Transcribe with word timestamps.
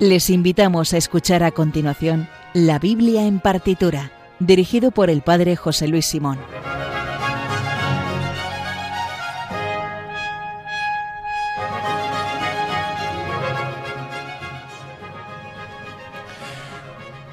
Les 0.00 0.30
invitamos 0.30 0.94
a 0.94 0.96
escuchar 0.96 1.42
a 1.42 1.50
continuación 1.50 2.26
La 2.54 2.78
Biblia 2.78 3.26
en 3.26 3.38
partitura, 3.38 4.10
dirigido 4.38 4.92
por 4.92 5.10
el 5.10 5.20
Padre 5.20 5.56
José 5.56 5.88
Luis 5.88 6.06
Simón. 6.06 6.38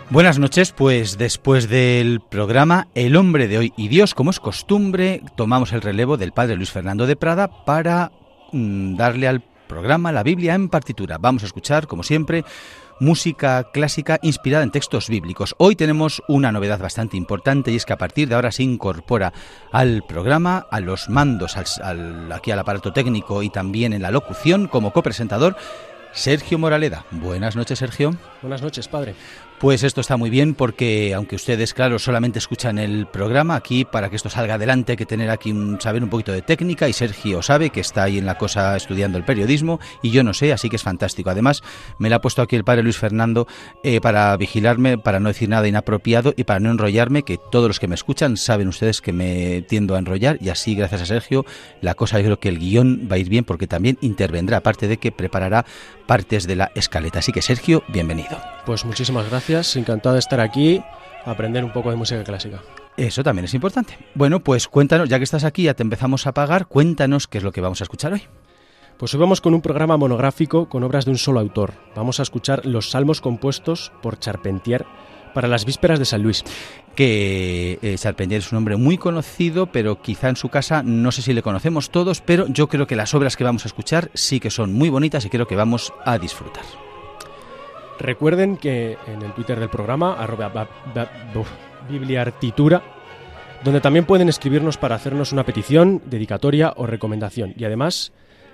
Buenas 0.09 0.37
noches, 0.37 0.73
pues 0.73 1.17
después 1.17 1.69
del 1.69 2.19
programa 2.19 2.89
El 2.95 3.15
hombre 3.15 3.47
de 3.47 3.59
hoy 3.59 3.73
y 3.77 3.87
Dios, 3.87 4.13
como 4.13 4.29
es 4.29 4.41
costumbre, 4.41 5.21
tomamos 5.37 5.71
el 5.71 5.81
relevo 5.81 6.17
del 6.17 6.33
padre 6.33 6.57
Luis 6.57 6.71
Fernando 6.71 7.07
de 7.07 7.15
Prada 7.15 7.47
para 7.63 8.11
mm, 8.51 8.97
darle 8.97 9.29
al 9.29 9.41
programa 9.67 10.11
La 10.11 10.23
Biblia 10.23 10.55
en 10.55 10.69
partitura. 10.69 11.17
Vamos 11.19 11.43
a 11.43 11.45
escuchar, 11.45 11.87
como 11.87 12.03
siempre, 12.03 12.43
música 12.99 13.69
clásica 13.71 14.19
inspirada 14.21 14.63
en 14.63 14.71
textos 14.71 15.09
bíblicos. 15.09 15.55
Hoy 15.57 15.75
tenemos 15.75 16.23
una 16.27 16.51
novedad 16.51 16.79
bastante 16.79 17.17
importante 17.17 17.71
y 17.71 17.75
es 17.75 17.85
que 17.85 17.93
a 17.93 17.97
partir 17.97 18.27
de 18.27 18.35
ahora 18.35 18.51
se 18.51 18.63
incorpora 18.63 19.33
al 19.71 20.03
programa, 20.07 20.65
a 20.71 20.79
los 20.79 21.09
mandos, 21.09 21.57
al, 21.57 22.31
aquí 22.31 22.51
al 22.51 22.59
aparato 22.59 22.93
técnico 22.93 23.43
y 23.43 23.49
también 23.49 23.93
en 23.93 24.01
la 24.01 24.11
locución 24.11 24.67
como 24.67 24.93
copresentador, 24.93 25.55
Sergio 26.13 26.57
Moraleda. 26.57 27.05
Buenas 27.11 27.55
noches, 27.55 27.79
Sergio. 27.79 28.15
Buenas 28.41 28.61
noches, 28.61 28.87
padre. 28.87 29.13
Pues 29.59 29.81
esto 29.81 30.01
está 30.01 30.17
muy 30.17 30.29
bien 30.29 30.53
porque 30.53 31.15
aunque 31.15 31.35
ustedes, 31.35 31.73
claro, 31.73 31.97
solamente 31.97 32.37
escuchan 32.37 32.77
el 32.77 33.07
programa, 33.07 33.55
aquí 33.55 33.85
para 33.85 34.07
que 34.07 34.15
esto 34.15 34.29
salga 34.29 34.53
adelante 34.53 34.91
hay 34.91 34.97
que 34.97 35.07
tener 35.07 35.31
aquí 35.31 35.51
un 35.51 35.81
saber 35.81 36.03
un 36.03 36.11
poquito 36.11 36.31
de 36.31 36.43
técnica 36.43 36.87
y 36.87 36.93
Sergio 36.93 37.41
sabe 37.41 37.71
que 37.71 37.79
está 37.79 38.03
ahí 38.03 38.19
en 38.19 38.27
la 38.27 38.37
cosa 38.37 38.77
estudiando 38.77 39.17
el 39.17 39.23
periodismo 39.23 39.79
y 40.03 40.11
yo 40.11 40.23
no 40.23 40.35
sé, 40.35 40.53
así 40.53 40.69
que 40.69 40.75
es 40.75 40.83
fantástico. 40.83 41.31
Además, 41.31 41.63
me 41.97 42.07
la 42.07 42.17
ha 42.17 42.21
puesto 42.21 42.43
aquí 42.43 42.55
el 42.55 42.63
padre 42.63 42.83
Luis 42.83 42.99
Fernando 42.99 43.47
eh, 43.81 43.99
para 43.99 44.37
vigilarme, 44.37 44.99
para 44.99 45.19
no 45.19 45.29
decir 45.29 45.49
nada 45.49 45.67
inapropiado 45.67 46.35
y 46.37 46.43
para 46.43 46.59
no 46.59 46.69
enrollarme, 46.69 47.23
que 47.23 47.39
todos 47.39 47.67
los 47.67 47.79
que 47.79 47.87
me 47.87 47.95
escuchan 47.95 48.37
saben 48.37 48.67
ustedes 48.67 49.01
que 49.01 49.11
me 49.11 49.63
tiendo 49.63 49.95
a 49.95 49.97
enrollar 49.99 50.37
y 50.39 50.49
así, 50.49 50.75
gracias 50.75 51.01
a 51.01 51.05
Sergio, 51.07 51.45
la 51.81 51.95
cosa 51.95 52.19
yo 52.19 52.25
creo 52.25 52.39
que 52.39 52.49
el 52.49 52.59
guion 52.59 53.09
va 53.11 53.15
a 53.15 53.19
ir 53.19 53.29
bien 53.29 53.43
porque 53.43 53.65
también 53.65 53.97
intervendrá, 54.01 54.57
aparte 54.57 54.87
de 54.87 54.97
que 54.97 55.11
preparará 55.11 55.65
partes 56.05 56.45
de 56.45 56.55
la 56.55 56.71
escaleta. 56.75 57.19
Así 57.19 57.31
que 57.31 57.41
Sergio, 57.41 57.83
bienvenido. 57.87 58.39
Pues 58.67 58.85
muchísimas 58.85 59.29
gracias, 59.29 59.46
encantado 59.49 60.13
de 60.13 60.19
estar 60.19 60.39
aquí, 60.39 60.83
a 61.25 61.31
aprender 61.31 61.63
un 61.63 61.71
poco 61.71 61.89
de 61.89 61.95
música 61.95 62.23
clásica. 62.23 62.61
Eso 62.97 63.23
también 63.23 63.45
es 63.45 63.53
importante. 63.53 63.97
Bueno, 64.15 64.43
pues 64.43 64.67
cuéntanos, 64.67 65.07
ya 65.07 65.17
que 65.19 65.23
estás 65.23 65.43
aquí, 65.43 65.63
ya 65.63 65.73
te 65.73 65.83
empezamos 65.83 66.27
a 66.27 66.33
pagar, 66.33 66.67
cuéntanos 66.67 67.27
qué 67.27 67.37
es 67.37 67.43
lo 67.43 67.51
que 67.51 67.61
vamos 67.61 67.79
a 67.81 67.83
escuchar 67.83 68.13
hoy. 68.13 68.23
Pues 68.97 69.13
hoy 69.13 69.19
vamos 69.19 69.41
con 69.41 69.53
un 69.53 69.61
programa 69.61 69.95
monográfico 69.95 70.67
con 70.67 70.83
obras 70.83 71.05
de 71.05 71.11
un 71.11 71.17
solo 71.17 71.39
autor. 71.39 71.73
Vamos 71.95 72.19
a 72.19 72.23
escuchar 72.23 72.65
los 72.65 72.89
salmos 72.89 73.21
compuestos 73.21 73.91
por 74.01 74.19
Charpentier 74.19 74.85
para 75.35 75.47
las 75.47 75.65
vísperas 75.65 75.99
de 75.99 76.05
San 76.05 76.23
Luis. 76.23 76.43
Que 76.95 77.77
eh, 77.83 77.95
Charpentier 77.99 78.39
es 78.39 78.51
un 78.51 78.57
hombre 78.57 78.75
muy 78.75 78.97
conocido, 78.97 79.67
pero 79.67 80.01
quizá 80.01 80.29
en 80.29 80.35
su 80.35 80.49
casa 80.49 80.81
no 80.81 81.11
sé 81.11 81.21
si 81.21 81.33
le 81.33 81.43
conocemos 81.43 81.91
todos, 81.91 82.21
pero 82.21 82.47
yo 82.47 82.67
creo 82.67 82.87
que 82.87 82.95
las 82.95 83.13
obras 83.13 83.37
que 83.37 83.43
vamos 83.43 83.65
a 83.65 83.67
escuchar 83.67 84.09
sí 84.15 84.39
que 84.39 84.49
son 84.49 84.73
muy 84.73 84.89
bonitas 84.89 85.23
y 85.25 85.29
creo 85.29 85.47
que 85.47 85.55
vamos 85.55 85.93
a 86.03 86.17
disfrutar. 86.17 86.63
Recuerden 87.99 88.57
que 88.57 88.97
en 89.07 89.21
el 89.21 89.33
Twitter 89.33 89.59
del 89.59 89.69
programa, 89.69 90.13
arroba 90.13 90.67
bibliartitura, 91.89 92.81
donde 93.63 93.81
también 93.81 94.05
pueden 94.05 94.29
escribirnos 94.29 94.77
para 94.77 94.95
hacernos 94.95 95.31
una 95.31 95.43
petición, 95.43 96.01
dedicatoria 96.05 96.73
o 96.75 96.85
recomendación. 96.85 97.53
Y 97.57 97.65
además 97.65 98.11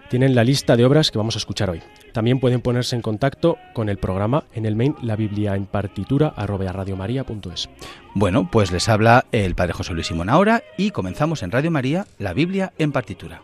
tienen 0.09 0.35
la 0.35 0.43
lista 0.43 0.75
de 0.75 0.85
obras 0.85 1.11
que 1.11 1.17
vamos 1.17 1.35
a 1.35 1.39
escuchar 1.39 1.69
hoy. 1.69 1.81
También 2.13 2.39
pueden 2.39 2.61
ponerse 2.61 2.95
en 2.95 3.01
contacto 3.01 3.57
con 3.73 3.89
el 3.89 3.97
programa 3.97 4.45
en 4.53 4.65
el 4.65 4.75
mail 4.75 4.95
la 5.01 5.15
biblia 5.15 5.55
en 5.55 5.65
partitura 5.65 6.33
radiomaria.es. 6.37 7.69
Bueno, 8.13 8.49
pues 8.51 8.71
les 8.71 8.89
habla 8.89 9.25
el 9.31 9.55
Padre 9.55 9.73
José 9.73 9.93
Luis 9.93 10.07
Simón 10.07 10.29
ahora 10.29 10.63
y 10.77 10.91
comenzamos 10.91 11.43
en 11.43 11.51
Radio 11.51 11.71
María, 11.71 12.05
la 12.19 12.33
Biblia 12.33 12.73
en 12.77 12.91
partitura. 12.91 13.41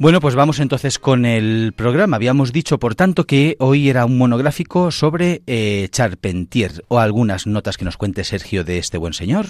Bueno, 0.00 0.22
pues 0.22 0.34
vamos 0.34 0.60
entonces 0.60 0.98
con 0.98 1.26
el 1.26 1.74
programa. 1.76 2.16
Habíamos 2.16 2.54
dicho, 2.54 2.78
por 2.78 2.94
tanto, 2.94 3.26
que 3.26 3.56
hoy 3.58 3.90
era 3.90 4.06
un 4.06 4.16
monográfico 4.16 4.90
sobre 4.90 5.42
eh, 5.46 5.88
Charpentier 5.90 6.86
o 6.88 7.00
algunas 7.00 7.46
notas 7.46 7.76
que 7.76 7.84
nos 7.84 7.98
cuente 7.98 8.24
Sergio 8.24 8.64
de 8.64 8.78
este 8.78 8.96
buen 8.96 9.12
señor. 9.12 9.44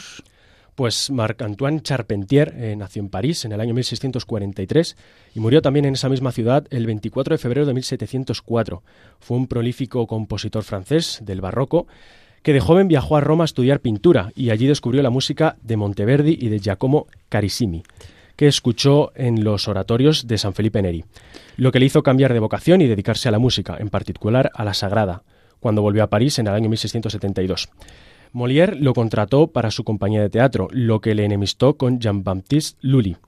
Pues 0.74 1.08
Marc-Antoine 1.12 1.82
Charpentier 1.82 2.52
eh, 2.56 2.74
nació 2.76 3.00
en 3.00 3.10
París 3.10 3.44
en 3.44 3.52
el 3.52 3.60
año 3.60 3.74
1643 3.74 4.96
y 5.36 5.38
murió 5.38 5.62
también 5.62 5.84
en 5.84 5.94
esa 5.94 6.08
misma 6.08 6.32
ciudad 6.32 6.66
el 6.70 6.84
24 6.84 7.34
de 7.34 7.38
febrero 7.38 7.64
de 7.64 7.74
1704. 7.74 8.82
Fue 9.20 9.36
un 9.36 9.46
prolífico 9.46 10.04
compositor 10.08 10.64
francés 10.64 11.20
del 11.22 11.40
barroco 11.40 11.86
que 12.42 12.52
de 12.52 12.58
joven 12.58 12.88
viajó 12.88 13.16
a 13.16 13.20
Roma 13.20 13.44
a 13.44 13.46
estudiar 13.46 13.78
pintura 13.78 14.32
y 14.34 14.50
allí 14.50 14.66
descubrió 14.66 15.00
la 15.00 15.10
música 15.10 15.58
de 15.62 15.76
Monteverdi 15.76 16.36
y 16.40 16.48
de 16.48 16.58
Giacomo 16.58 17.06
Carissimi 17.28 17.84
que 18.40 18.48
escuchó 18.48 19.12
en 19.16 19.44
los 19.44 19.68
oratorios 19.68 20.26
de 20.26 20.38
San 20.38 20.54
Felipe 20.54 20.80
Neri, 20.80 21.04
lo 21.58 21.70
que 21.70 21.78
le 21.78 21.84
hizo 21.84 22.02
cambiar 22.02 22.32
de 22.32 22.38
vocación 22.38 22.80
y 22.80 22.86
dedicarse 22.86 23.28
a 23.28 23.32
la 23.32 23.38
música, 23.38 23.76
en 23.78 23.90
particular 23.90 24.50
a 24.54 24.64
la 24.64 24.72
sagrada, 24.72 25.24
cuando 25.60 25.82
volvió 25.82 26.02
a 26.02 26.06
París 26.06 26.38
en 26.38 26.46
el 26.46 26.54
año 26.54 26.70
1672. 26.70 27.68
Molière 28.32 28.76
lo 28.76 28.94
contrató 28.94 29.48
para 29.48 29.70
su 29.70 29.84
compañía 29.84 30.22
de 30.22 30.30
teatro, 30.30 30.68
lo 30.70 31.02
que 31.02 31.14
le 31.14 31.26
enemistó 31.26 31.76
con 31.76 32.00
Jean-Baptiste 32.00 32.78
Lully. 32.80 33.18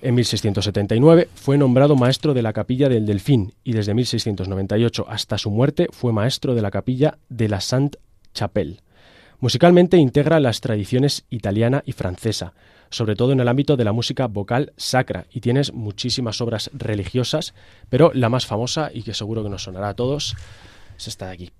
En 0.00 0.14
1679 0.14 1.28
fue 1.34 1.58
nombrado 1.58 1.96
maestro 1.96 2.32
de 2.32 2.42
la 2.42 2.52
capilla 2.52 2.88
del 2.88 3.04
Delfín 3.04 3.52
y 3.64 3.72
desde 3.72 3.94
1698 3.94 5.06
hasta 5.08 5.38
su 5.38 5.50
muerte 5.50 5.88
fue 5.90 6.12
maestro 6.12 6.54
de 6.54 6.62
la 6.62 6.70
capilla 6.70 7.18
de 7.28 7.48
la 7.48 7.60
Sainte-Chapelle. 7.60 8.76
Musicalmente 9.40 9.96
integra 9.96 10.38
las 10.38 10.60
tradiciones 10.60 11.24
italiana 11.30 11.82
y 11.84 11.92
francesa, 11.92 12.54
sobre 12.90 13.16
todo 13.16 13.32
en 13.32 13.40
el 13.40 13.48
ámbito 13.48 13.76
de 13.76 13.84
la 13.84 13.92
música 13.92 14.26
vocal 14.26 14.72
sacra, 14.76 15.26
y 15.30 15.40
tienes 15.40 15.72
muchísimas 15.72 16.40
obras 16.40 16.70
religiosas, 16.72 17.54
pero 17.88 18.10
la 18.14 18.28
más 18.28 18.46
famosa 18.46 18.90
y 18.92 19.02
que 19.02 19.14
seguro 19.14 19.42
que 19.42 19.50
nos 19.50 19.64
sonará 19.64 19.90
a 19.90 19.94
todos 19.94 20.34
es 20.96 21.08
esta 21.08 21.26
de 21.26 21.32
aquí. 21.32 21.52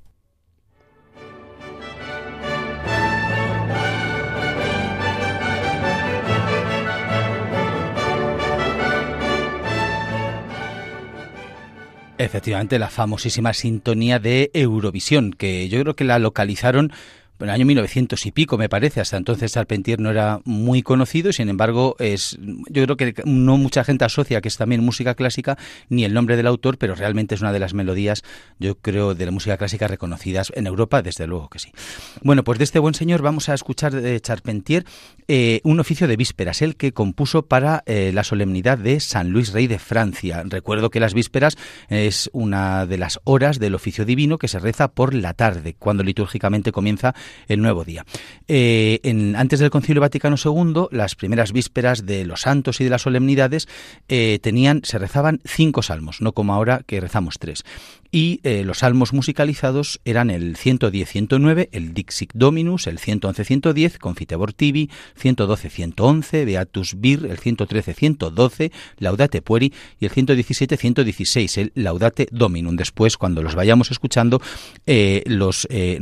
Efectivamente, 12.19 12.78
la 12.78 12.88
famosísima 12.88 13.53
sintonía 13.53 14.19
de 14.19 14.50
Eurovisión, 14.54 15.32
que 15.32 15.69
yo 15.69 15.81
creo 15.82 15.97
que 15.97 16.04
la 16.04 16.19
localizaron 16.19 16.91
el 17.41 17.50
año 17.50 17.66
1900 17.66 18.24
y 18.26 18.32
pico, 18.32 18.58
me 18.58 18.69
parece. 18.69 19.00
Hasta 19.00 19.16
entonces 19.16 19.52
Charpentier 19.52 20.00
no 20.00 20.10
era 20.10 20.41
muy 20.44 20.82
conocido 20.82 21.26
sin 21.32 21.48
embargo, 21.48 21.97
es 21.98 22.38
yo 22.69 22.84
creo 22.84 22.97
que 22.97 23.14
no 23.24 23.56
mucha 23.56 23.84
gente 23.84 24.04
asocia 24.04 24.41
que 24.41 24.48
es 24.48 24.56
también 24.56 24.82
música 24.82 25.14
clásica 25.14 25.56
ni 25.88 26.04
el 26.04 26.14
nombre 26.14 26.36
del 26.36 26.47
autor, 26.47 26.78
pero 26.78 26.94
realmente 26.94 27.34
es 27.34 27.41
una 27.41 27.52
de 27.52 27.58
las 27.58 27.74
melodías, 27.74 28.22
yo 28.58 28.76
creo, 28.76 29.14
de 29.14 29.26
la 29.26 29.32
música 29.32 29.56
clásica 29.56 29.88
reconocidas 29.88 30.53
en 30.54 30.66
Europa, 30.66 31.03
desde 31.03 31.27
luego 31.27 31.48
que 31.48 31.59
sí. 31.59 31.72
Bueno, 32.22 32.44
pues 32.44 32.59
de 32.59 32.65
este 32.65 32.78
buen 32.78 32.94
señor 32.94 33.22
vamos 33.22 33.48
a 33.48 33.54
escuchar 33.54 33.94
de 33.94 34.21
Charpentier 34.21 34.84
eh, 35.28 35.60
un 35.65 35.80
oficio 35.80 36.09
de 36.09 36.16
vísperas, 36.16 36.62
el 36.62 36.77
que 36.77 36.92
compuso 36.92 37.47
para 37.47 37.83
eh, 37.86 38.12
la 38.15 38.24
solemnidad 38.24 38.78
de 38.78 39.00
San 39.00 39.30
Luis 39.30 39.53
Rey 39.53 39.66
de 39.66 39.78
Francia. 39.78 40.42
Recuerdo 40.47 40.91
que 40.91 41.00
las 41.00 41.15
vísperas 41.15 41.56
es 41.88 42.30
una 42.33 42.86
de 42.86 42.98
las 42.98 43.21
horas 43.24 43.59
del 43.59 43.74
oficio 43.74 44.04
divino 44.04 44.38
que 44.38 44.48
se 44.48 44.59
reza 44.59 44.88
por 44.88 45.15
la 45.15 45.34
tarde, 45.34 45.74
cuando 45.78 46.03
litúrgicamente 46.03 46.72
comienza 46.72 47.15
el 47.48 47.60
nuevo 47.62 47.84
día. 47.84 48.04
Eh, 48.48 49.00
antes 49.36 49.60
del 49.60 49.70
Concilio 49.70 50.00
Vaticano 50.00 50.36
II, 50.42 50.88
las 50.90 51.14
primeras 51.14 51.52
vísperas 51.52 52.06
de 52.06 52.24
los 52.24 52.42
santos 52.42 52.80
y 52.80 52.84
de 52.84 52.90
las 52.90 53.02
solemnidades 53.02 53.68
eh, 54.08 54.38
tenían, 54.42 54.82
se 54.84 54.98
rezaban 54.98 55.40
cinco 55.44 55.82
salmos, 55.82 56.20
no 56.20 56.32
como 56.32 56.54
ahora 56.54 56.82
que 56.86 57.00
rezamos 57.00 57.38
tres 57.38 57.64
y 58.10 58.41
eh, 58.42 58.64
los 58.64 58.78
salmos 58.78 59.12
musicalizados 59.12 60.00
eran 60.04 60.28
el 60.28 60.56
110-109, 60.56 61.68
el 61.72 61.94
Dixit 61.94 62.32
Dominus, 62.34 62.86
el 62.86 62.98
111-110, 62.98 63.98
Confitebor 63.98 64.53
Tibi, 64.53 64.91
112-111, 65.18 66.44
Beatus 66.44 67.00
Vir, 67.00 67.24
el 67.24 67.38
113-112, 67.38 68.72
Laudate 68.98 69.41
Pueri 69.41 69.72
y 70.00 70.04
el 70.04 70.12
117-116, 70.12 71.58
el 71.58 71.72
Laudate 71.74 72.28
Dominum. 72.30 72.76
Después, 72.76 73.16
cuando 73.16 73.42
los 73.42 73.54
vayamos 73.54 73.91
escuchando, 73.91 74.42
eh, 74.86 75.22
los 75.26 75.66
eh, 75.70 75.98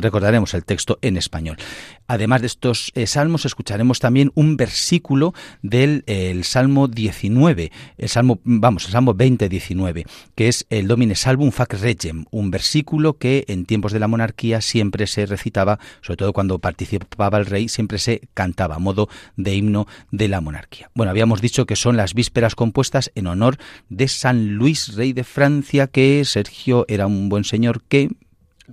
recordaremos 0.00 0.36
tenemos 0.36 0.52
el 0.52 0.64
texto 0.66 0.98
en 1.00 1.16
español. 1.16 1.56
Además 2.06 2.40
de 2.40 2.46
estos 2.46 2.92
eh, 2.94 3.06
salmos, 3.06 3.44
escucharemos 3.44 3.98
también 3.98 4.30
un 4.34 4.56
versículo 4.56 5.34
del 5.62 6.04
Salmo 6.44 6.88
19, 6.88 7.72
el 7.98 8.08
Salmo, 8.08 8.40
vamos, 8.44 8.86
el 8.86 8.92
Salmo 8.92 9.14
20-19, 9.14 10.06
que 10.34 10.48
es 10.48 10.66
el 10.70 10.86
Domine 10.86 11.14
Salvum 11.14 11.50
Fac 11.50 11.74
Regem, 11.74 12.24
un 12.30 12.50
versículo 12.50 13.18
que 13.18 13.44
en 13.48 13.66
tiempos 13.66 13.92
de 13.92 14.00
la 14.00 14.08
monarquía 14.08 14.60
siempre 14.60 15.06
se 15.06 15.26
recitaba, 15.26 15.78
sobre 16.00 16.16
todo 16.18 16.32
cuando 16.32 16.58
participaba 16.58 17.38
el 17.38 17.46
rey, 17.46 17.68
siempre 17.68 17.98
se 17.98 18.22
cantaba 18.34 18.76
a 18.76 18.78
modo 18.78 19.08
de 19.36 19.54
himno 19.54 19.86
de 20.10 20.28
la 20.28 20.40
monarquía. 20.40 20.90
Bueno, 20.94 21.10
habíamos 21.10 21.40
dicho 21.40 21.66
que 21.66 21.76
son 21.76 21.96
las 21.96 22.14
vísperas 22.14 22.54
compuestas 22.54 23.10
en 23.14 23.26
honor 23.26 23.58
de 23.88 24.08
San 24.08 24.54
Luis, 24.54 24.94
rey 24.94 25.12
de 25.12 25.24
Francia, 25.24 25.86
que 25.86 26.24
Sergio 26.24 26.84
era 26.88 27.06
un 27.06 27.28
buen 27.28 27.44
señor 27.44 27.82
que 27.88 28.10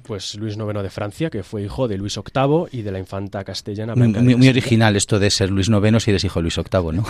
pues 0.02 0.36
Luis 0.36 0.56
IX 0.56 0.82
de 0.82 0.90
Francia, 0.90 1.30
que 1.30 1.44
fue 1.44 1.64
hijo 1.64 1.88
de 1.88 1.98
Luis 1.98 2.16
VIII 2.18 2.68
y 2.72 2.82
de 2.82 2.92
la 2.92 3.00
infanta 3.00 3.44
castellana. 3.44 3.96
muy, 3.96 4.50
original 4.50 4.96
esto 4.96 5.20
de 5.20 5.30
ser 5.30 5.52
Luis 5.52 5.70
IX 5.70 6.04
si 6.04 6.12
eres 6.12 6.24
hijo 6.24 6.40
de 6.40 6.44
Luis 6.44 6.56
VIII, 6.56 6.92
¿no? 6.94 7.06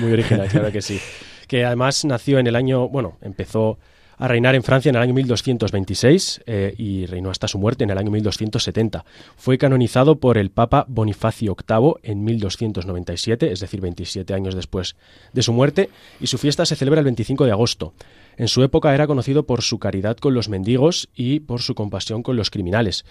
muy 0.00 0.12
original, 0.12 0.48
claro 0.50 0.70
que 0.70 0.82
sí. 0.82 1.00
Que 1.48 1.64
además 1.64 2.04
nació 2.04 2.38
en 2.38 2.46
el 2.46 2.56
año, 2.56 2.88
bueno, 2.88 3.18
empezó 3.22 3.78
a 4.22 4.28
reinar 4.28 4.54
en 4.54 4.62
Francia 4.62 4.88
en 4.88 4.94
el 4.94 5.02
año 5.02 5.14
1226 5.14 6.42
eh, 6.46 6.74
y 6.78 7.06
reinó 7.06 7.30
hasta 7.30 7.48
su 7.48 7.58
muerte 7.58 7.82
en 7.82 7.90
el 7.90 7.98
año 7.98 8.12
1270. 8.12 9.04
Fue 9.36 9.58
canonizado 9.58 10.20
por 10.20 10.38
el 10.38 10.52
Papa 10.52 10.84
Bonifacio 10.86 11.56
VIII 11.56 11.94
en 12.04 12.22
1297, 12.22 13.50
es 13.50 13.58
decir, 13.58 13.80
27 13.80 14.32
años 14.32 14.54
después 14.54 14.94
de 15.32 15.42
su 15.42 15.52
muerte, 15.52 15.90
y 16.20 16.28
su 16.28 16.38
fiesta 16.38 16.64
se 16.64 16.76
celebra 16.76 17.00
el 17.00 17.04
25 17.06 17.46
de 17.46 17.50
agosto. 17.50 17.94
En 18.36 18.46
su 18.46 18.62
época 18.62 18.94
era 18.94 19.08
conocido 19.08 19.44
por 19.44 19.62
su 19.62 19.80
caridad 19.80 20.16
con 20.18 20.34
los 20.34 20.48
mendigos 20.48 21.08
y 21.16 21.40
por 21.40 21.60
su 21.60 21.74
compasión 21.74 22.22
con 22.22 22.36
los 22.36 22.50
criminales, 22.50 23.04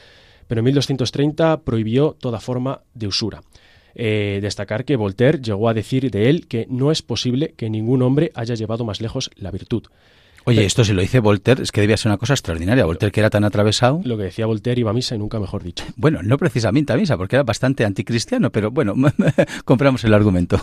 pero 0.47 0.59
en 0.59 0.65
1230 0.65 1.63
prohibió 1.63 2.15
toda 2.17 2.39
forma 2.39 2.83
de 2.93 3.07
usura. 3.07 3.41
Eh, 3.95 4.39
destacar 4.41 4.85
que 4.85 4.95
Voltaire 4.95 5.41
llegó 5.41 5.67
a 5.67 5.73
decir 5.73 6.09
de 6.09 6.29
él 6.29 6.47
que 6.47 6.67
no 6.69 6.89
es 6.89 7.01
posible 7.01 7.53
que 7.57 7.69
ningún 7.69 8.01
hombre 8.01 8.31
haya 8.33 8.55
llevado 8.55 8.85
más 8.85 9.01
lejos 9.01 9.29
la 9.35 9.51
virtud. 9.51 9.83
Oye, 10.45 10.65
esto 10.65 10.83
si 10.83 10.93
lo 10.93 11.01
dice 11.01 11.19
Voltaire, 11.19 11.61
es 11.61 11.71
que 11.71 11.81
debía 11.81 11.97
ser 11.97 12.09
una 12.09 12.17
cosa 12.17 12.33
extraordinaria. 12.33 12.85
Voltaire, 12.85 13.11
que 13.11 13.19
era 13.19 13.29
tan 13.29 13.43
atravesado. 13.43 14.01
Lo 14.03 14.17
que 14.17 14.23
decía 14.23 14.47
Voltaire 14.47 14.79
iba 14.79 14.89
a 14.89 14.93
misa 14.93 15.13
y 15.15 15.19
nunca 15.19 15.39
mejor 15.39 15.63
dicho. 15.63 15.85
Bueno, 15.95 16.23
no 16.23 16.37
precisamente 16.37 16.93
a 16.93 16.97
misa, 16.97 17.15
porque 17.15 17.35
era 17.35 17.43
bastante 17.43 17.85
anticristiano, 17.85 18.51
pero 18.51 18.71
bueno, 18.71 18.95
compramos 19.65 20.03
el 20.03 20.13
argumento. 20.13 20.59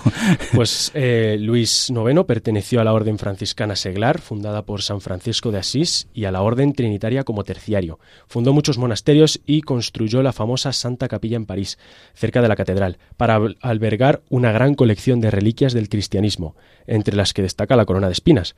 Pues 0.52 0.90
eh, 0.94 1.36
Luis 1.38 1.90
IX 1.90 2.24
perteneció 2.26 2.80
a 2.80 2.84
la 2.84 2.92
Orden 2.92 3.18
Franciscana 3.18 3.76
Seglar, 3.76 4.20
fundada 4.20 4.62
por 4.62 4.82
San 4.82 5.00
Francisco 5.00 5.52
de 5.52 5.58
Asís, 5.58 6.08
y 6.12 6.24
a 6.24 6.32
la 6.32 6.42
Orden 6.42 6.72
Trinitaria 6.72 7.22
como 7.22 7.44
terciario. 7.44 8.00
Fundó 8.26 8.52
muchos 8.52 8.78
monasterios 8.78 9.40
y 9.46 9.62
construyó 9.62 10.22
la 10.22 10.32
famosa 10.32 10.72
Santa 10.72 11.06
Capilla 11.06 11.36
en 11.36 11.46
París, 11.46 11.78
cerca 12.14 12.42
de 12.42 12.48
la 12.48 12.56
catedral, 12.56 12.98
para 13.16 13.38
albergar 13.60 14.22
una 14.28 14.50
gran 14.50 14.74
colección 14.74 15.20
de 15.20 15.30
reliquias 15.30 15.72
del 15.72 15.88
cristianismo, 15.88 16.56
entre 16.86 17.16
las 17.16 17.32
que 17.32 17.42
destaca 17.42 17.76
la 17.76 17.84
corona 17.84 18.08
de 18.08 18.14
espinas. 18.14 18.56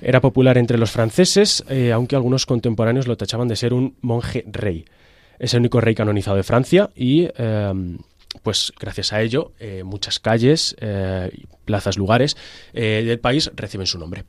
Era 0.00 0.20
popular 0.20 0.58
entre 0.58 0.78
los 0.78 0.90
franceses, 0.90 1.64
eh, 1.68 1.92
aunque 1.92 2.16
algunos 2.16 2.46
contemporáneos 2.46 3.06
lo 3.06 3.16
tachaban 3.16 3.48
de 3.48 3.56
ser 3.56 3.72
un 3.72 3.96
monje 4.00 4.44
rey. 4.46 4.84
Es 5.38 5.54
el 5.54 5.60
único 5.60 5.80
rey 5.80 5.94
canonizado 5.94 6.36
de 6.36 6.42
Francia 6.42 6.90
y 6.94 7.28
em, 7.36 7.98
pues 8.42 8.72
gracias 8.78 9.12
a 9.12 9.22
ello 9.22 9.52
eh, 9.58 9.82
muchas 9.84 10.18
calles, 10.18 10.76
eh, 10.80 11.30
plazas, 11.64 11.96
lugares 11.96 12.36
del 12.74 13.18
país 13.20 13.50
reciben 13.54 13.86
su 13.86 13.98
nombre. 13.98 14.24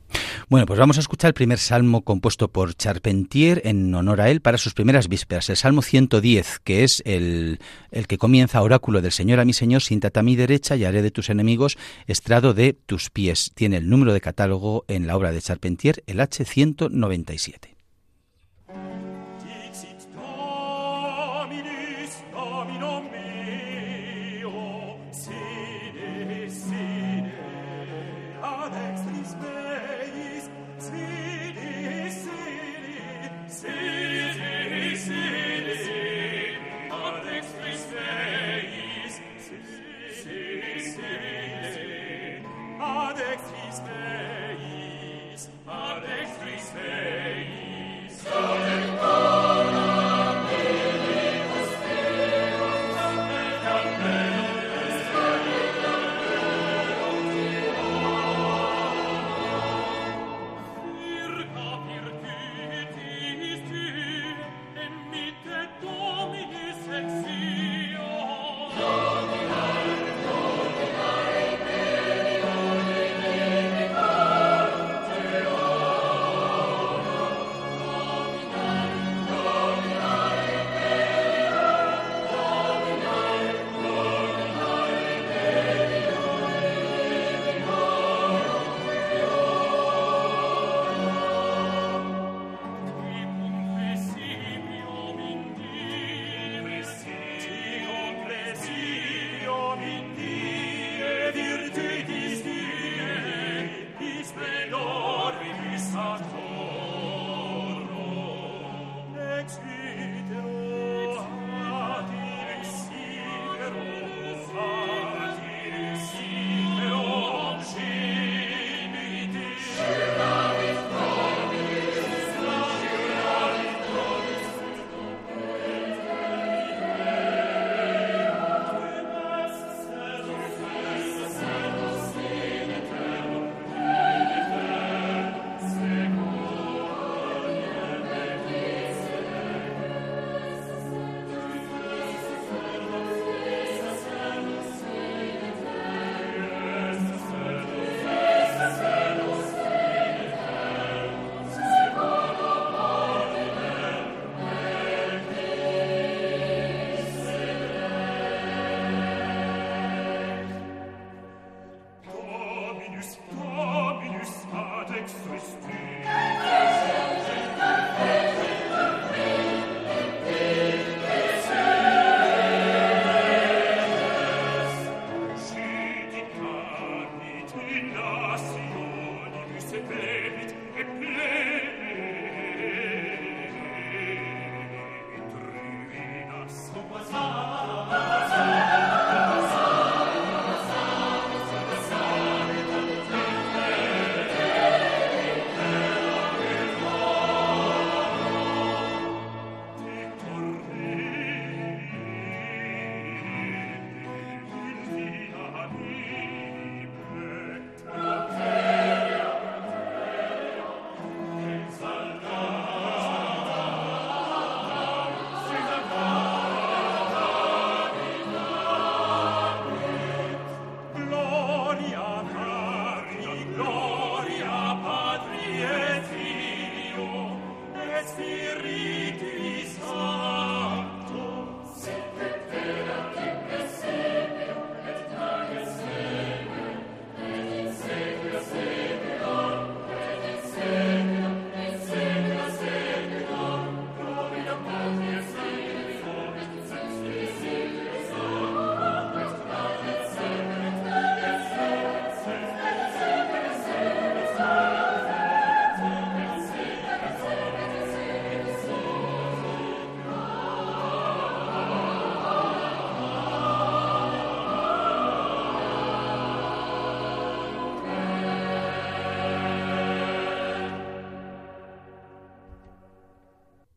Bueno, 0.48 0.64
pues 0.64 0.78
vamos 0.78 0.96
a 0.96 1.00
escuchar 1.00 1.28
el 1.28 1.34
primer 1.34 1.58
salmo 1.58 2.02
compuesto 2.02 2.48
por 2.48 2.74
Charpentier 2.74 3.60
en 3.64 3.94
honor 3.94 4.20
a 4.22 4.30
él 4.30 4.40
para 4.40 4.56
sus 4.56 4.72
primeras 4.72 5.08
vísperas, 5.08 5.50
el 5.50 5.56
Salmo 5.56 5.82
110, 5.82 6.60
que 6.60 6.84
es 6.84 7.02
el, 7.04 7.58
el 7.90 8.06
que 8.06 8.16
comienza 8.16 8.62
oráculo 8.62 9.02
del 9.02 9.12
Señor 9.12 9.40
a 9.40 9.44
mi 9.44 9.52
Señor, 9.52 9.82
siéntate 9.82 10.20
a 10.20 10.22
mi 10.22 10.36
derecha 10.36 10.76
y 10.76 10.84
haré 10.84 11.02
de 11.02 11.10
tus 11.10 11.28
enemigos 11.28 11.76
estrado 12.06 12.54
de 12.54 12.72
tus 12.72 13.10
pies. 13.10 13.52
Tiene 13.54 13.76
el 13.78 13.88
número 13.88 14.12
de 14.12 14.20
catálogo 14.20 14.84
en 14.88 15.06
la 15.06 15.16
obra 15.16 15.32
de 15.32 15.42
Charpentier, 15.42 16.02
el 16.06 16.20
H197. 16.20 17.75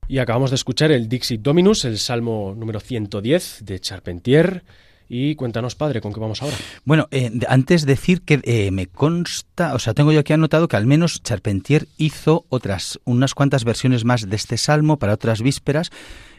Y 0.10 0.18
acabamos 0.18 0.50
de 0.50 0.56
escuchar 0.56 0.92
el 0.92 1.08
Dixit 1.08 1.40
Dominus, 1.40 1.86
el 1.86 2.00
Salmo 2.00 2.56
número 2.58 2.80
110 2.80 3.60
de 3.64 3.80
Charpentier. 3.80 4.64
Y 5.08 5.36
cuéntanos, 5.36 5.76
padre, 5.76 6.02
¿con 6.02 6.12
qué 6.12 6.20
vamos 6.20 6.42
ahora? 6.42 6.58
Bueno, 6.84 7.08
eh, 7.12 7.32
antes 7.48 7.86
decir 7.86 8.24
que 8.24 8.40
eh, 8.42 8.72
me 8.72 8.88
consta, 8.88 9.76
o 9.76 9.80
sea, 9.80 9.94
tengo 9.94 10.12
yo 10.12 10.22
aquí 10.22 10.34
anotado 10.34 10.68
que 10.68 10.78
al 10.78 10.88
menos 10.88 11.22
Charpentier 11.22 11.88
hizo 11.98 12.48
otras, 12.50 13.00
unas 13.06 13.36
cuantas 13.36 13.64
versiones 13.64 14.04
más 14.04 14.28
de 14.28 14.36
este 14.36 14.58
salmo 14.58 14.98
para 14.98 15.14
otras 15.14 15.44
vísperas. 15.44 15.92